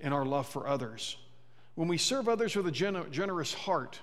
[0.00, 1.16] and our love for others.
[1.74, 2.70] When we serve others with a
[3.10, 4.00] generous heart,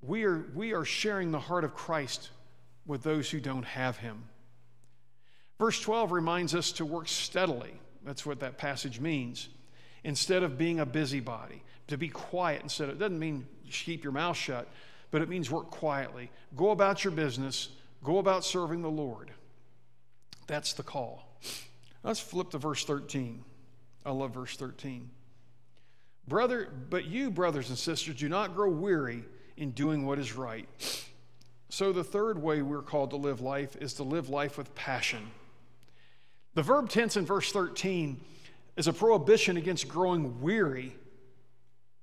[0.00, 2.30] we are, we are sharing the heart of Christ
[2.84, 4.24] with those who don't have him.
[5.58, 7.72] Verse 12 reminds us to work steadily.
[8.04, 9.48] That's what that passage means.
[10.02, 14.12] Instead of being a busybody, to be quiet instead of, it doesn't mean keep your
[14.12, 14.68] mouth shut,
[15.12, 16.30] but it means work quietly.
[16.56, 17.68] Go about your business,
[18.02, 19.30] go about serving the Lord.
[20.48, 21.38] That's the call.
[22.02, 23.44] Let's flip to verse 13.
[24.04, 25.08] I love verse 13.
[26.28, 29.24] Brother, but you, brothers and sisters, do not grow weary
[29.56, 30.68] in doing what is right.
[31.68, 35.30] So, the third way we're called to live life is to live life with passion.
[36.54, 38.20] The verb tense in verse 13
[38.76, 40.94] is a prohibition against growing weary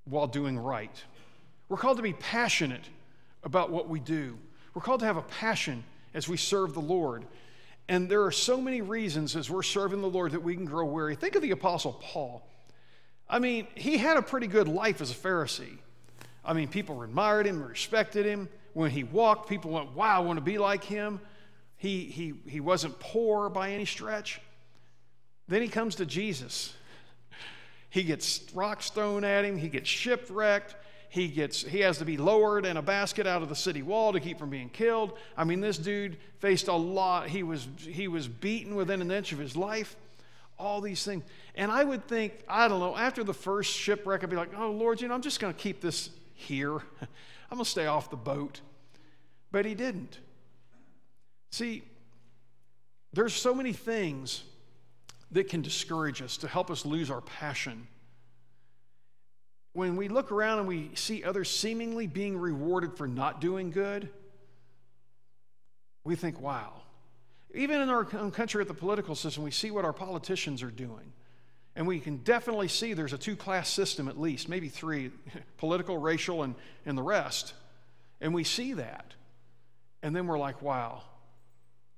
[0.06, 1.04] while doing right.
[1.68, 2.90] We're called to be passionate
[3.44, 4.38] about what we do.
[4.74, 7.26] We're called to have a passion as we serve the Lord.
[7.88, 10.86] And there are so many reasons as we're serving the Lord that we can grow
[10.86, 11.16] weary.
[11.16, 12.48] Think of the Apostle Paul.
[13.30, 15.78] I mean, he had a pretty good life as a Pharisee.
[16.44, 18.50] I mean, people admired him, respected him.
[18.74, 21.20] When he walked, people went, wow, I want to be like him.
[21.78, 24.42] He, he, he wasn't poor by any stretch.
[25.48, 26.74] Then he comes to Jesus.
[27.90, 30.76] He gets rocks thrown at him, he gets shipwrecked.
[31.12, 34.14] He, gets, he has to be lowered in a basket out of the city wall
[34.14, 35.18] to keep from being killed.
[35.36, 37.30] I mean, this dude faced a lot.
[37.30, 39.96] He was, he was beaten within an inch of his life
[40.60, 41.24] all these things.
[41.56, 44.72] And I would think, I don't know, after the first shipwreck, I'd be like, oh,
[44.72, 46.76] Lord, you know, I'm just going to keep this here.
[47.52, 48.62] I'm going to stay off the boat.
[49.52, 50.20] But he didn't.
[51.52, 51.84] See,
[53.14, 54.44] there's so many things
[55.32, 57.88] that can discourage us to help us lose our passion.
[59.74, 64.10] When we look around and we see others seemingly being rewarded for not doing good,
[66.04, 66.74] we think, wow.
[67.54, 70.72] Even in our own country at the political system, we see what our politicians are
[70.72, 71.12] doing.
[71.76, 75.12] And we can definitely see there's a two class system at least, maybe three
[75.58, 77.54] political, racial, and, and the rest.
[78.22, 79.14] And we see that.
[80.04, 81.04] And then we're like, wow.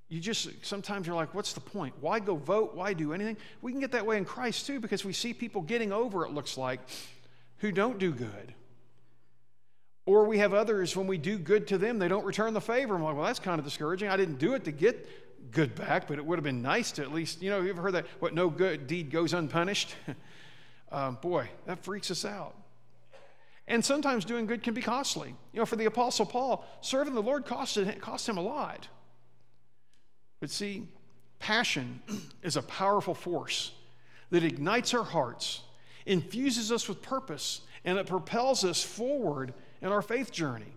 [0.07, 1.93] You just, sometimes you're like, what's the point?
[2.01, 2.75] Why go vote?
[2.75, 3.37] Why do anything?
[3.61, 6.31] We can get that way in Christ too because we see people getting over, it
[6.31, 6.81] looks like,
[7.57, 8.53] who don't do good.
[10.05, 12.95] Or we have others, when we do good to them, they don't return the favor.
[12.95, 14.09] I'm like, well, that's kind of discouraging.
[14.09, 15.07] I didn't do it to get
[15.51, 17.81] good back, but it would have been nice to at least, you know, you ever
[17.81, 19.95] heard that, what no good deed goes unpunished?
[20.91, 22.55] um, boy, that freaks us out.
[23.67, 25.35] And sometimes doing good can be costly.
[25.53, 28.87] You know, for the Apostle Paul, serving the Lord cost, cost him a lot.
[30.39, 30.87] But see,
[31.39, 32.01] passion
[32.43, 33.71] is a powerful force
[34.29, 35.61] that ignites our hearts,
[36.05, 40.73] infuses us with purpose, and it propels us forward in our faith journey.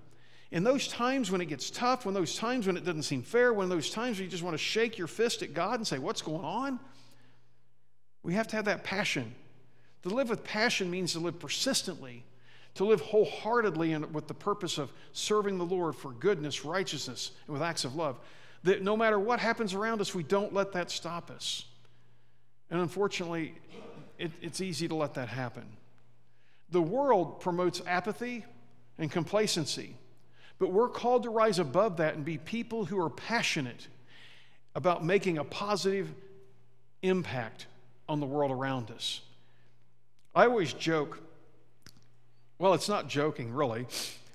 [0.55, 3.53] In those times when it gets tough, when those times when it doesn't seem fair,
[3.53, 5.99] when those times where you just want to shake your fist at God and say,
[5.99, 6.79] What's going on?
[8.23, 9.35] We have to have that passion.
[10.05, 12.23] To live with passion means to live persistently,
[12.77, 17.53] to live wholeheartedly and with the purpose of serving the Lord for goodness, righteousness, and
[17.53, 18.21] with acts of love.
[18.63, 21.65] That no matter what happens around us, we don't let that stop us.
[22.71, 23.57] And unfortunately,
[24.21, 25.65] it, it's easy to let that happen.
[26.71, 28.45] The world promotes apathy
[28.99, 29.97] and complacency.
[30.59, 33.89] But we're called to rise above that and be people who are passionate
[34.75, 36.13] about making a positive
[37.03, 37.67] impact
[38.09, 39.21] on the world around us.
[40.35, 41.21] I always joke,
[42.59, 43.87] well, it's not joking, really.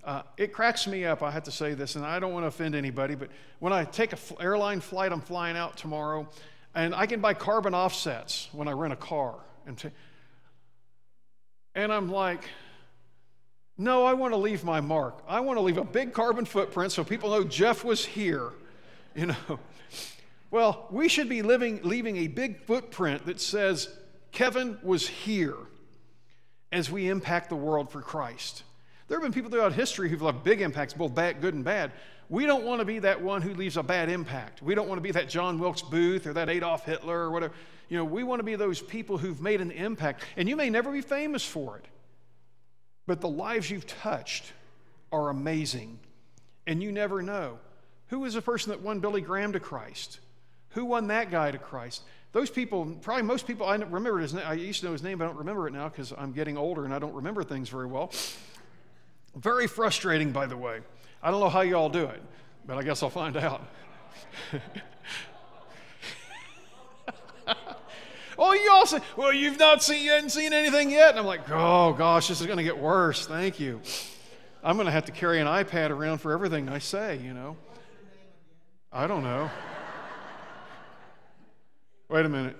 [0.03, 2.47] Uh, it cracks me up, I have to say this, and I don't want to
[2.47, 6.27] offend anybody, but when I take an airline flight, I'm flying out tomorrow,
[6.73, 9.35] and I can buy carbon offsets when I rent a car.
[9.65, 9.89] And, t-
[11.75, 12.43] and I'm like,
[13.79, 15.23] no, I want to leave my mark.
[15.25, 18.51] I want to leave a big carbon footprint so people know Jeff was here.
[19.15, 19.35] You know.
[20.51, 23.87] Well, we should be living, leaving a big footprint that says
[24.31, 25.55] Kevin was here
[26.71, 28.63] as we impact the world for Christ.
[29.07, 31.91] There have been people throughout history who've left big impacts, both bad, good and bad.
[32.29, 34.63] We don't want to be that one who leaves a bad impact.
[34.63, 37.53] We don't want to be that John Wilkes Booth or that Adolf Hitler or whatever.
[37.87, 40.23] You know, we want to be those people who've made an impact.
[40.35, 41.85] And you may never be famous for it.
[43.09, 44.53] But the lives you've touched
[45.11, 45.97] are amazing.
[46.67, 47.57] And you never know.
[48.09, 50.19] Who was the person that won Billy Graham to Christ?
[50.73, 52.03] Who won that guy to Christ?
[52.33, 54.43] Those people, probably most people, I remember his name.
[54.45, 56.55] I used to know his name, but I don't remember it now because I'm getting
[56.55, 58.11] older and I don't remember things very well.
[59.35, 60.81] Very frustrating, by the way.
[61.23, 62.21] I don't know how you all do it,
[62.67, 63.63] but I guess I'll find out.
[68.49, 71.11] Oh, you all say, well, you've not seen, you hadn't seen anything yet.
[71.11, 73.27] And I'm like, oh gosh, this is going to get worse.
[73.27, 73.79] Thank you.
[74.63, 77.57] I'm going to have to carry an iPad around for everything I say, you know.
[78.91, 79.51] I don't know.
[82.09, 82.57] Wait a minute.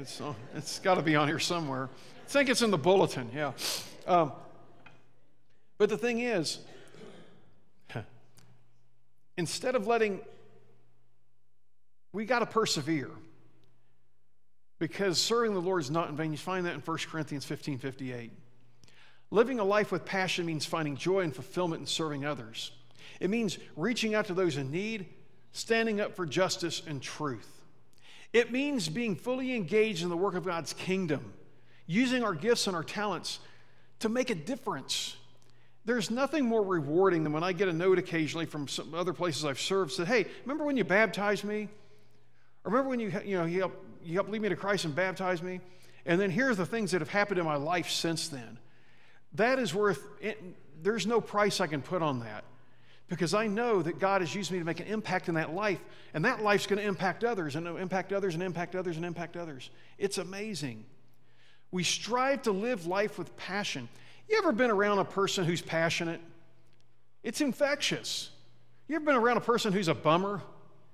[0.00, 0.20] It's,
[0.56, 1.88] it's got to be on here somewhere.
[2.24, 3.52] I think it's in the bulletin, yeah.
[4.08, 4.32] Um,
[5.78, 6.58] but the thing is,
[9.36, 10.18] instead of letting,
[12.12, 13.10] we got to persevere
[14.78, 16.32] because serving the Lord is not in vain.
[16.32, 18.32] You find that in 1 Corinthians 15 58.
[19.30, 22.70] Living a life with passion means finding joy and fulfillment in serving others.
[23.20, 25.06] It means reaching out to those in need,
[25.52, 27.60] standing up for justice and truth.
[28.32, 31.32] It means being fully engaged in the work of God's kingdom,
[31.86, 33.40] using our gifts and our talents
[34.00, 35.16] to make a difference.
[35.84, 39.44] There's nothing more rewarding than when I get a note occasionally from some other places
[39.44, 41.68] I've served said, "Hey, remember when you baptized me?
[42.64, 44.94] Or remember when you you know you helped you helped lead me to Christ and
[44.94, 45.60] baptize me.
[46.06, 48.58] And then here are the things that have happened in my life since then.
[49.34, 50.42] That is worth, it,
[50.82, 52.44] there's no price I can put on that
[53.08, 55.80] because I know that God has used me to make an impact in that life,
[56.12, 59.36] and that life's going to impact others, and impact others, and impact others, and impact
[59.36, 59.70] others.
[59.96, 60.84] It's amazing.
[61.70, 63.88] We strive to live life with passion.
[64.28, 66.20] You ever been around a person who's passionate?
[67.22, 68.30] It's infectious.
[68.88, 70.42] You ever been around a person who's a bummer?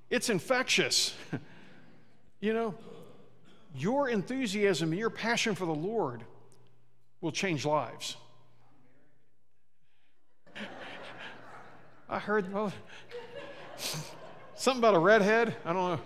[0.09, 1.15] It's infectious.
[2.41, 2.75] you know,
[3.75, 6.23] your enthusiasm and your passion for the Lord
[7.21, 8.17] will change lives.
[12.09, 12.73] I heard well,
[14.55, 15.57] something about a redhead.
[15.65, 16.01] I don't know.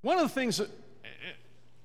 [0.00, 1.32] One of the things that eh, eh,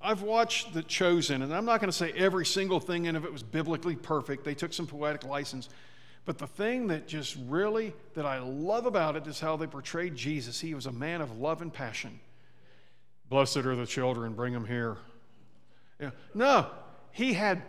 [0.01, 3.31] I've watched The Chosen, and I'm not going to say every single thing in it
[3.31, 4.43] was biblically perfect.
[4.43, 5.69] They took some poetic license.
[6.27, 10.13] But the thing that just really, that I love about it is how they portrayed
[10.13, 10.59] Jesus.
[10.59, 12.19] He was a man of love and passion.
[13.29, 14.97] Blessed are the children, bring them here.
[16.01, 16.09] Yeah.
[16.33, 16.67] No,
[17.11, 17.63] he had,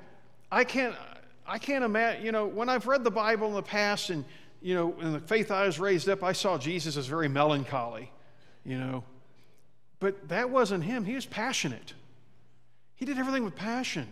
[0.50, 0.96] I can't,
[1.46, 4.24] I can't imagine, you know, when I've read the Bible in the past and,
[4.60, 8.10] you know, in the faith I was raised up, I saw Jesus as very melancholy,
[8.64, 9.04] you know.
[10.00, 11.04] But that wasn't him.
[11.04, 11.94] He was passionate.
[12.96, 14.08] He did everything with passion.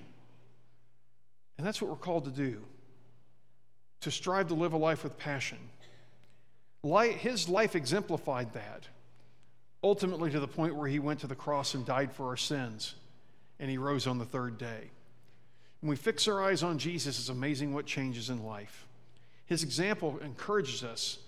[1.58, 2.62] And that's what we're called to do
[4.00, 5.58] to strive to live a life with passion.
[6.82, 8.88] His life exemplified that,
[9.82, 12.94] ultimately to the point where he went to the cross and died for our sins,
[13.58, 14.90] and he rose on the third day.
[15.80, 18.86] When we fix our eyes on Jesus, it's amazing what changes in life.
[19.46, 21.18] His example encourages us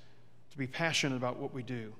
[0.50, 1.92] to be passionate about what we do.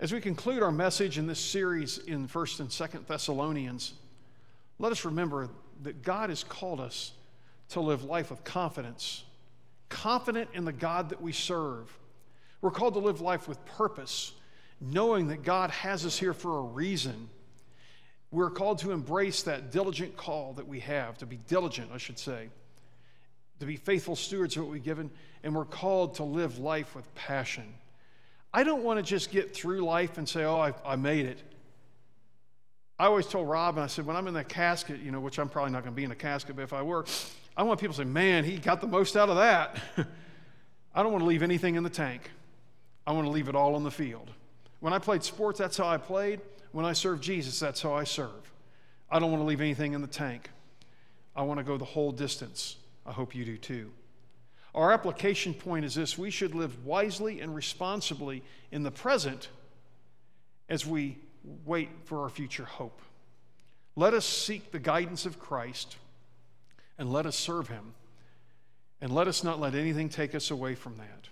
[0.00, 3.94] As we conclude our message in this series in 1st and 2nd Thessalonians,
[4.78, 5.48] let us remember
[5.82, 7.12] that God has called us
[7.70, 9.24] to live life with confidence,
[9.88, 11.96] confident in the God that we serve.
[12.60, 14.32] We're called to live life with purpose,
[14.80, 17.28] knowing that God has us here for a reason.
[18.30, 22.18] We're called to embrace that diligent call that we have, to be diligent, I should
[22.18, 22.48] say,
[23.60, 25.10] to be faithful stewards of what we've given,
[25.42, 27.74] and we're called to live life with passion.
[28.52, 31.42] I don't want to just get through life and say, oh, I, I made it.
[32.98, 35.38] I always told Rob, and I said, when I'm in that casket, you know, which
[35.38, 37.04] I'm probably not going to be in a casket, but if I were,
[37.56, 39.76] I want people to say, man, he got the most out of that.
[40.94, 42.30] I don't want to leave anything in the tank.
[43.06, 44.30] I want to leave it all on the field.
[44.80, 46.40] When I played sports, that's how I played.
[46.72, 48.52] When I serve Jesus, that's how I serve.
[49.10, 50.50] I don't want to leave anything in the tank.
[51.36, 52.76] I want to go the whole distance.
[53.06, 53.90] I hope you do too.
[54.74, 58.42] Our application point is this we should live wisely and responsibly
[58.72, 59.48] in the present
[60.68, 61.18] as we
[61.64, 63.00] wait for our future hope.
[63.96, 65.96] Let us seek the guidance of Christ
[66.98, 67.94] and let us serve him.
[69.00, 71.28] And let us not let anything take us away from that.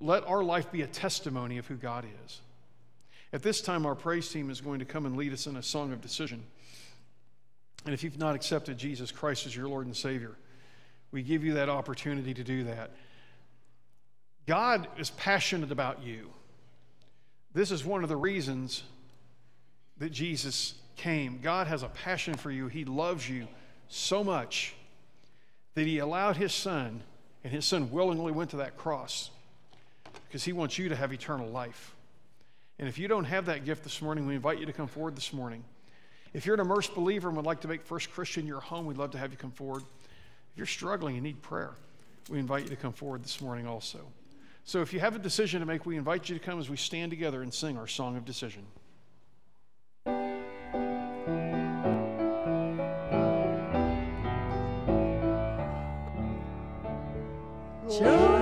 [0.00, 2.40] Let our life be a testimony of who God is.
[3.32, 5.62] At this time, our praise team is going to come and lead us in a
[5.62, 6.44] song of decision.
[7.84, 10.36] And if you've not accepted Jesus Christ as your Lord and Savior,
[11.10, 12.90] we give you that opportunity to do that.
[14.46, 16.30] God is passionate about you.
[17.54, 18.82] This is one of the reasons
[19.98, 21.40] that Jesus came.
[21.42, 23.48] God has a passion for you, He loves you
[23.88, 24.74] so much
[25.74, 27.02] that he allowed his son,
[27.44, 29.30] and his son willingly went to that cross
[30.26, 31.94] because he wants you to have eternal life.
[32.78, 35.16] And if you don't have that gift this morning, we invite you to come forward
[35.16, 35.64] this morning.
[36.32, 38.98] If you're an immersed believer and would like to make First Christian your home, we'd
[38.98, 39.82] love to have you come forward.
[40.52, 41.72] If you're struggling and need prayer,
[42.28, 44.00] we invite you to come forward this morning also.
[44.64, 46.76] So if you have a decision to make, we invite you to come as we
[46.76, 48.66] stand together and sing our song of decision.
[57.88, 58.37] Joy.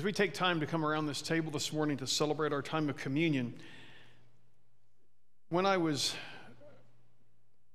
[0.00, 2.88] As we take time to come around this table this morning to celebrate our time
[2.88, 3.52] of communion,
[5.50, 6.14] when I was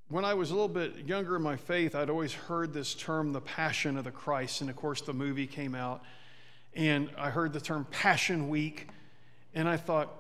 [0.08, 3.32] when I was a little bit younger in my faith, I'd always heard this term,
[3.32, 4.62] the Passion of the Christ.
[4.62, 6.02] And of course, the movie came out,
[6.74, 8.88] and I heard the term Passion Week,
[9.54, 10.12] and I thought,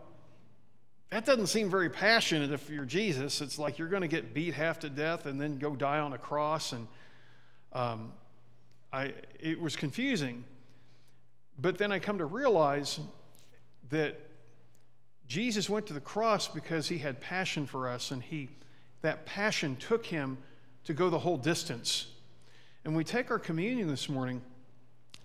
[1.09, 3.41] that doesn't seem very passionate if you're Jesus.
[3.41, 6.13] It's like you're going to get beat half to death and then go die on
[6.13, 6.71] a cross.
[6.71, 6.87] And
[7.73, 8.11] um,
[8.93, 10.43] I, it was confusing.
[11.57, 12.99] But then I come to realize
[13.89, 14.19] that
[15.27, 18.49] Jesus went to the cross because he had passion for us, and he,
[19.01, 20.37] that passion took him
[20.83, 22.07] to go the whole distance.
[22.83, 24.41] And we take our communion this morning,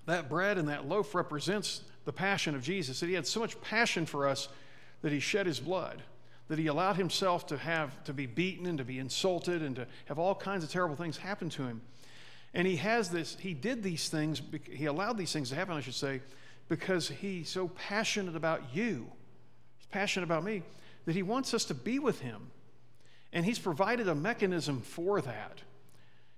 [0.07, 3.61] that bread and that loaf represents the passion of Jesus, that he had so much
[3.61, 4.49] passion for us
[5.03, 6.03] that he shed his blood,
[6.49, 9.87] that he allowed himself to have to be beaten and to be insulted and to
[10.07, 11.81] have all kinds of terrible things happen to him.
[12.53, 15.81] And he has this, he did these things, he allowed these things to happen, I
[15.81, 16.21] should say,
[16.69, 19.07] because he's so passionate about you.
[19.79, 20.63] He's passionate about me
[21.07, 22.51] that he wants us to be with him.
[23.33, 25.61] And he's provided a mechanism for that.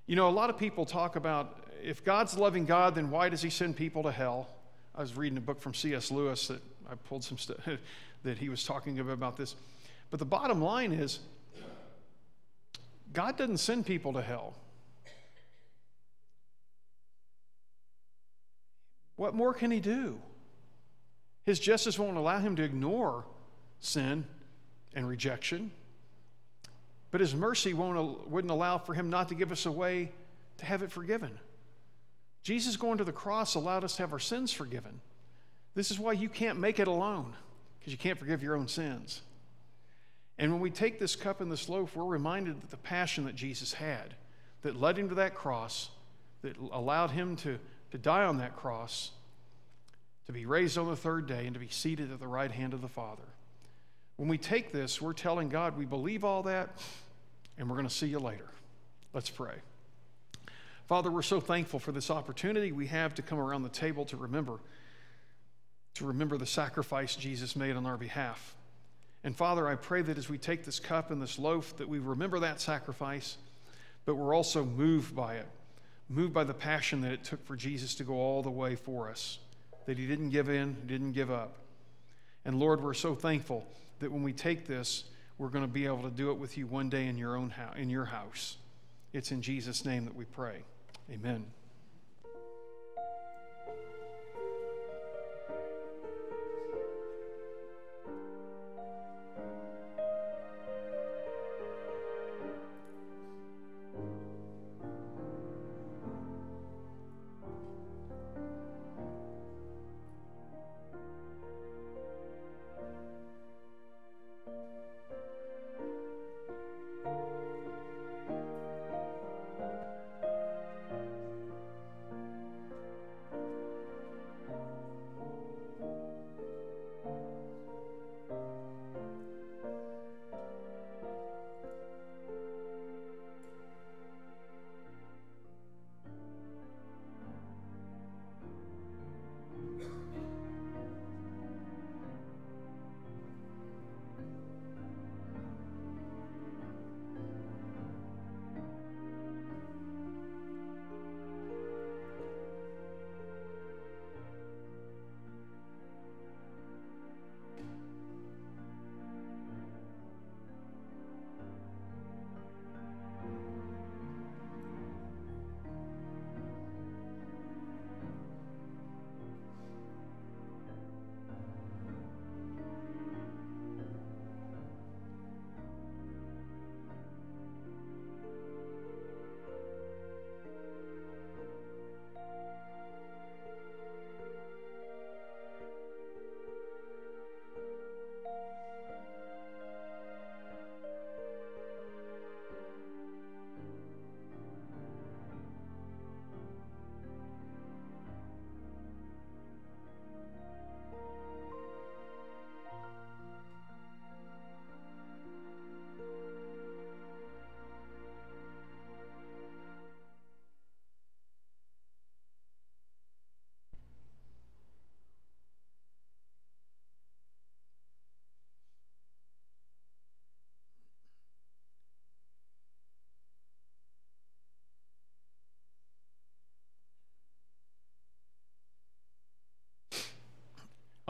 [0.07, 3.43] You know, a lot of people talk about if God's loving God, then why does
[3.43, 4.49] he send people to hell?
[4.95, 6.11] I was reading a book from C.S.
[6.11, 6.61] Lewis that
[6.91, 7.67] I pulled some stuff
[8.23, 9.55] that he was talking about this.
[10.11, 11.21] But the bottom line is
[13.13, 14.55] God doesn't send people to hell.
[19.17, 20.19] What more can he do?
[21.45, 23.25] His justice won't allow him to ignore
[23.81, 24.25] sin
[24.95, 25.71] and rejection,
[27.11, 30.13] but his mercy won't, wouldn't allow for him not to give us a way
[30.59, 31.39] to have it forgiven.
[32.43, 35.01] Jesus going to the cross allowed us to have our sins forgiven.
[35.75, 37.35] This is why you can't make it alone,
[37.79, 39.23] because you can't forgive your own sins.
[40.39, 43.35] And when we take this cup and this loaf, we're reminded that the passion that
[43.35, 44.15] Jesus had,
[44.63, 45.91] that led him to that cross,
[46.43, 47.59] that allowed him to,
[47.93, 49.11] to die on that cross,
[50.27, 52.73] to be raised on the third day, and to be seated at the right hand
[52.73, 53.23] of the Father.
[54.17, 56.71] When we take this, we're telling God we believe all that,
[57.59, 58.49] and we're going to see you later.
[59.13, 59.57] Let's pray.
[60.87, 64.17] Father, we're so thankful for this opportunity we have to come around the table to
[64.17, 64.59] remember,
[65.95, 68.55] to remember the sacrifice Jesus made on our behalf.
[69.23, 71.99] And Father, I pray that as we take this cup and this loaf, that we
[71.99, 73.37] remember that sacrifice,
[74.07, 75.47] but we're also moved by it,
[76.13, 79.09] moved by the passion that it took for Jesus to go all the way for
[79.09, 79.39] us,
[79.87, 81.59] that he didn't give in, didn't give up.
[82.45, 83.67] And Lord, we're so thankful
[84.01, 85.05] that when we take this,
[85.39, 87.51] we're going to be able to do it with you one day in your own
[87.51, 88.57] house, in your house.
[89.13, 90.63] It's in Jesus' name that we pray.
[91.11, 91.45] Amen.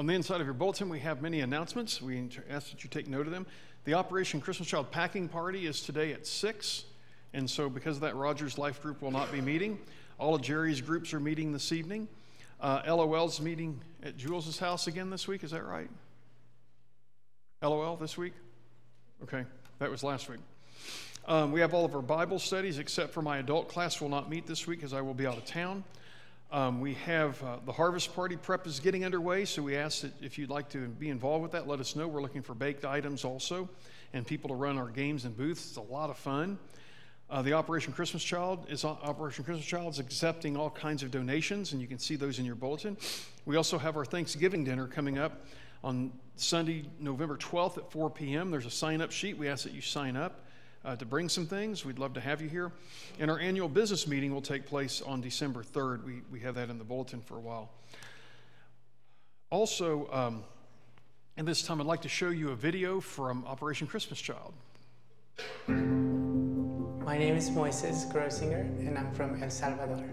[0.02, 2.02] On the inside of your bulletin, we have many announcements.
[2.02, 3.46] We ask that you take note of them.
[3.84, 6.84] The Operation Christmas Child packing party is today at 6.
[7.34, 9.78] And so, because of that, Rogers Life Group will not be meeting.
[10.18, 12.08] All of Jerry's groups are meeting this evening.
[12.60, 15.44] Uh, LOL's meeting at Jules's house again this week.
[15.44, 15.88] Is that right?
[17.62, 18.32] LOL this week?
[19.22, 19.44] Okay,
[19.78, 20.40] that was last week.
[21.28, 24.28] Um, we have all of our Bible studies, except for my adult class will not
[24.28, 25.84] meet this week because I will be out of town.
[26.52, 30.12] Um, we have uh, the harvest party prep is getting underway, so we ask that
[30.20, 32.06] if you'd like to be involved with that, let us know.
[32.06, 33.70] We're looking for baked items also
[34.12, 35.66] and people to run our games and booths.
[35.68, 36.58] It's a lot of fun.
[37.30, 41.72] Uh, the Operation Christmas Child is Operation Christmas Child is accepting all kinds of donations,
[41.72, 42.98] and you can see those in your bulletin.
[43.46, 45.46] We also have our Thanksgiving dinner coming up
[45.82, 48.50] on Sunday, November 12th at 4 p.m.
[48.50, 49.38] There's a sign up sheet.
[49.38, 50.44] We ask that you sign up
[50.84, 51.84] uh, to bring some things.
[51.84, 52.72] We'd love to have you here.
[53.18, 56.04] And our annual business meeting will take place on December 3rd.
[56.04, 57.70] We, we have that in the bulletin for a while.
[59.50, 60.44] Also, um,
[61.36, 64.52] and this time I'd like to show you a video from Operation Christmas Child.
[65.66, 70.04] My name is Moises Grosinger, and I'm from El Salvador.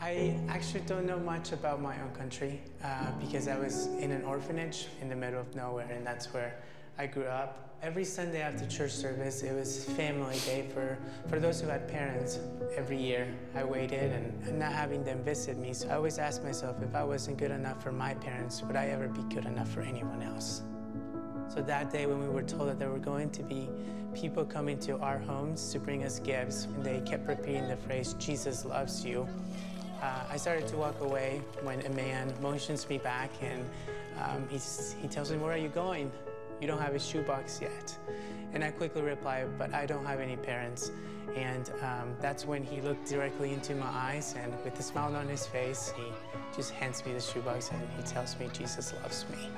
[0.00, 4.24] I actually don't know much about my own country uh, because I was in an
[4.24, 6.58] orphanage in the middle of nowhere, and that's where
[6.96, 7.58] I grew up.
[7.82, 10.96] Every Sunday after church service, it was family day for,
[11.28, 12.38] for those who had parents.
[12.76, 15.74] Every year, I waited and, and not having them visit me.
[15.74, 18.86] So I always asked myself if I wasn't good enough for my parents, would I
[18.86, 20.62] ever be good enough for anyone else?
[21.48, 23.68] So that day when we were told that there were going to be
[24.14, 28.14] people coming to our homes to bring us gifts, and they kept repeating the phrase,
[28.14, 29.28] Jesus loves you,
[30.00, 33.64] uh, I started to walk away when a man motions me back and
[34.22, 36.10] um, he tells me, where are you going?
[36.60, 37.96] You don't have a shoebox yet.
[38.52, 40.92] And I quickly reply, but I don't have any parents.
[41.34, 45.28] And um, that's when he looked directly into my eyes and with a smile on
[45.28, 46.04] his face, he
[46.54, 49.48] just hands me the shoebox and he tells me Jesus loves me.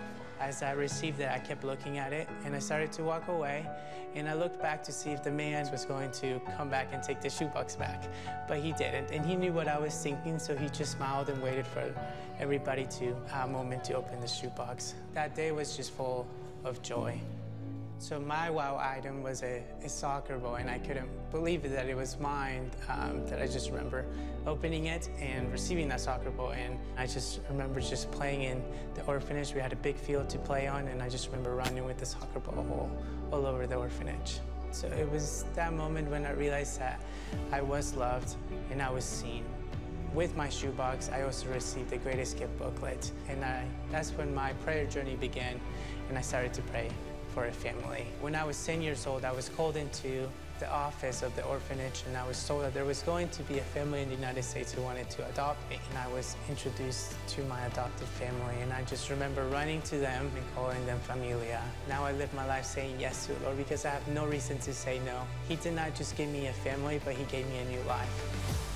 [0.40, 3.66] As I received it, I kept looking at it and I started to walk away.
[4.14, 7.03] And I looked back to see if the man was going to come back and
[7.03, 8.05] take the shoebox back.
[8.49, 9.11] But he didn't.
[9.11, 11.92] And he knew what I was thinking, so he just smiled and waited for
[12.38, 14.94] everybody to a moment to open the shoebox.
[15.12, 16.26] That day was just full
[16.66, 17.18] of joy.
[17.98, 21.88] So my wow item was a, a, soccer ball, and I couldn't believe it that
[21.88, 22.70] it was mine.
[22.90, 24.04] Um, that I just remember
[24.46, 28.62] opening it and receiving that soccer ball, and I just remember just playing in
[28.94, 29.54] the orphanage.
[29.54, 32.04] We had a big field to play on, and I just remember running with the
[32.04, 32.90] soccer ball all,
[33.32, 34.40] all over the orphanage.
[34.72, 37.00] So it was that moment when I realized that
[37.50, 38.36] I was loved
[38.70, 39.42] and I was seen.
[40.12, 44.52] With my shoebox, I also received the greatest gift booklet, and I, that's when my
[44.64, 45.60] prayer journey began,
[46.09, 46.90] and I started to pray
[47.34, 48.07] for a family.
[48.20, 50.28] When I was 10 years old, I was called into
[50.59, 53.59] the office of the orphanage and I was told that there was going to be
[53.59, 55.78] a family in the United States who wanted to adopt me.
[55.90, 60.31] And I was introduced to my adopted family and I just remember running to them
[60.35, 61.62] and calling them familia.
[61.89, 64.59] Now I live my life saying yes to the Lord because I have no reason
[64.60, 65.20] to say no.
[65.48, 68.76] He did not just give me a family, but he gave me a new life.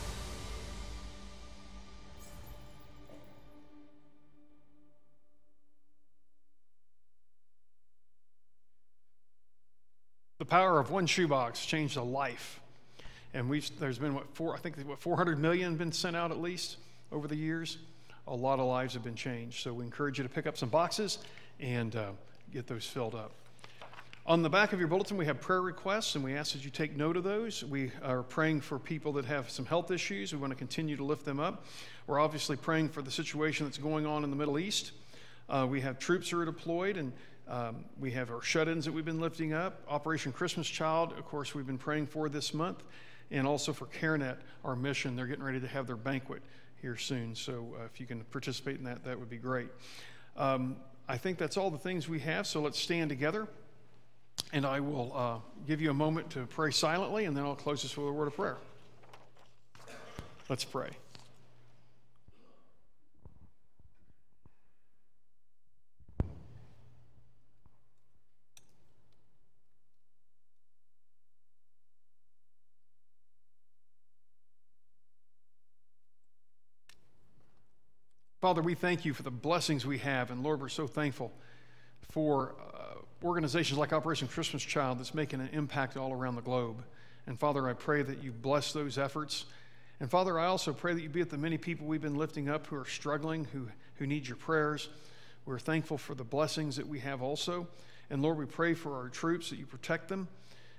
[10.51, 12.60] Power of one shoebox changed a life.
[13.32, 16.40] And we've, there's been, what, four, I think, what, 400 million been sent out at
[16.40, 16.77] least
[17.12, 17.78] over the years.
[18.27, 19.62] A lot of lives have been changed.
[19.62, 21.18] So we encourage you to pick up some boxes
[21.60, 22.10] and uh,
[22.52, 23.31] get those filled up.
[24.27, 26.70] On the back of your bulletin, we have prayer requests, and we ask that you
[26.70, 27.64] take note of those.
[27.64, 30.32] We are praying for people that have some health issues.
[30.32, 31.64] We want to continue to lift them up.
[32.06, 34.93] We're obviously praying for the situation that's going on in the Middle East.
[35.48, 37.12] Uh, we have troops who are deployed, and
[37.51, 39.82] um, we have our shut ins that we've been lifting up.
[39.89, 42.82] Operation Christmas Child, of course, we've been praying for this month.
[43.32, 45.14] And also for CareNet, our mission.
[45.14, 46.43] They're getting ready to have their banquet
[46.81, 47.35] here soon.
[47.35, 49.68] So uh, if you can participate in that, that would be great.
[50.36, 50.77] Um,
[51.09, 52.47] I think that's all the things we have.
[52.47, 53.47] So let's stand together.
[54.52, 55.36] And I will uh,
[55.66, 58.28] give you a moment to pray silently, and then I'll close this with a word
[58.28, 58.56] of prayer.
[60.48, 60.90] Let's pray.
[78.40, 80.30] Father, we thank you for the blessings we have.
[80.30, 81.30] And Lord, we're so thankful
[82.00, 86.82] for uh, organizations like Operation Christmas Child that's making an impact all around the globe.
[87.26, 89.44] And Father, I pray that you bless those efforts.
[90.00, 92.48] And Father, I also pray that you be with the many people we've been lifting
[92.48, 94.88] up who are struggling, who, who need your prayers.
[95.44, 97.68] We're thankful for the blessings that we have also.
[98.08, 100.28] And Lord, we pray for our troops that you protect them.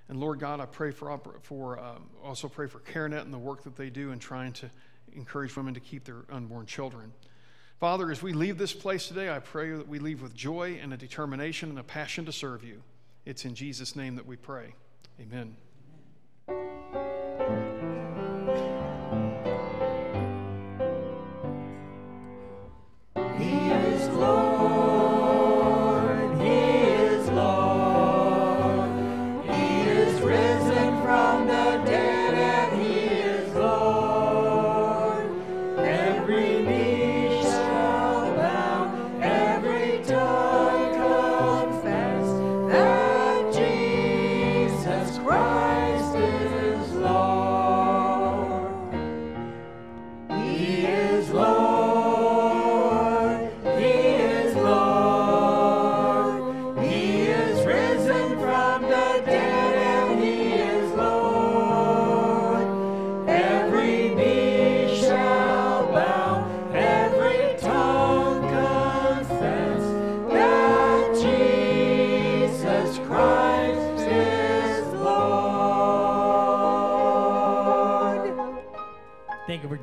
[0.10, 3.62] And Lord God, I pray for, for um, also pray for CareNet and the work
[3.66, 4.70] that they do in trying to
[5.14, 7.14] encourage women to keep their unborn children.
[7.82, 10.94] Father, as we leave this place today, I pray that we leave with joy and
[10.94, 12.84] a determination and a passion to serve you.
[13.26, 14.76] It's in Jesus' name that we pray.
[15.20, 15.56] Amen.
[16.48, 17.81] He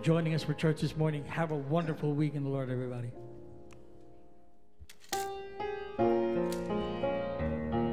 [0.03, 1.25] joining us for church this morning.
[1.27, 3.11] Have a wonderful week in the Lord, everybody.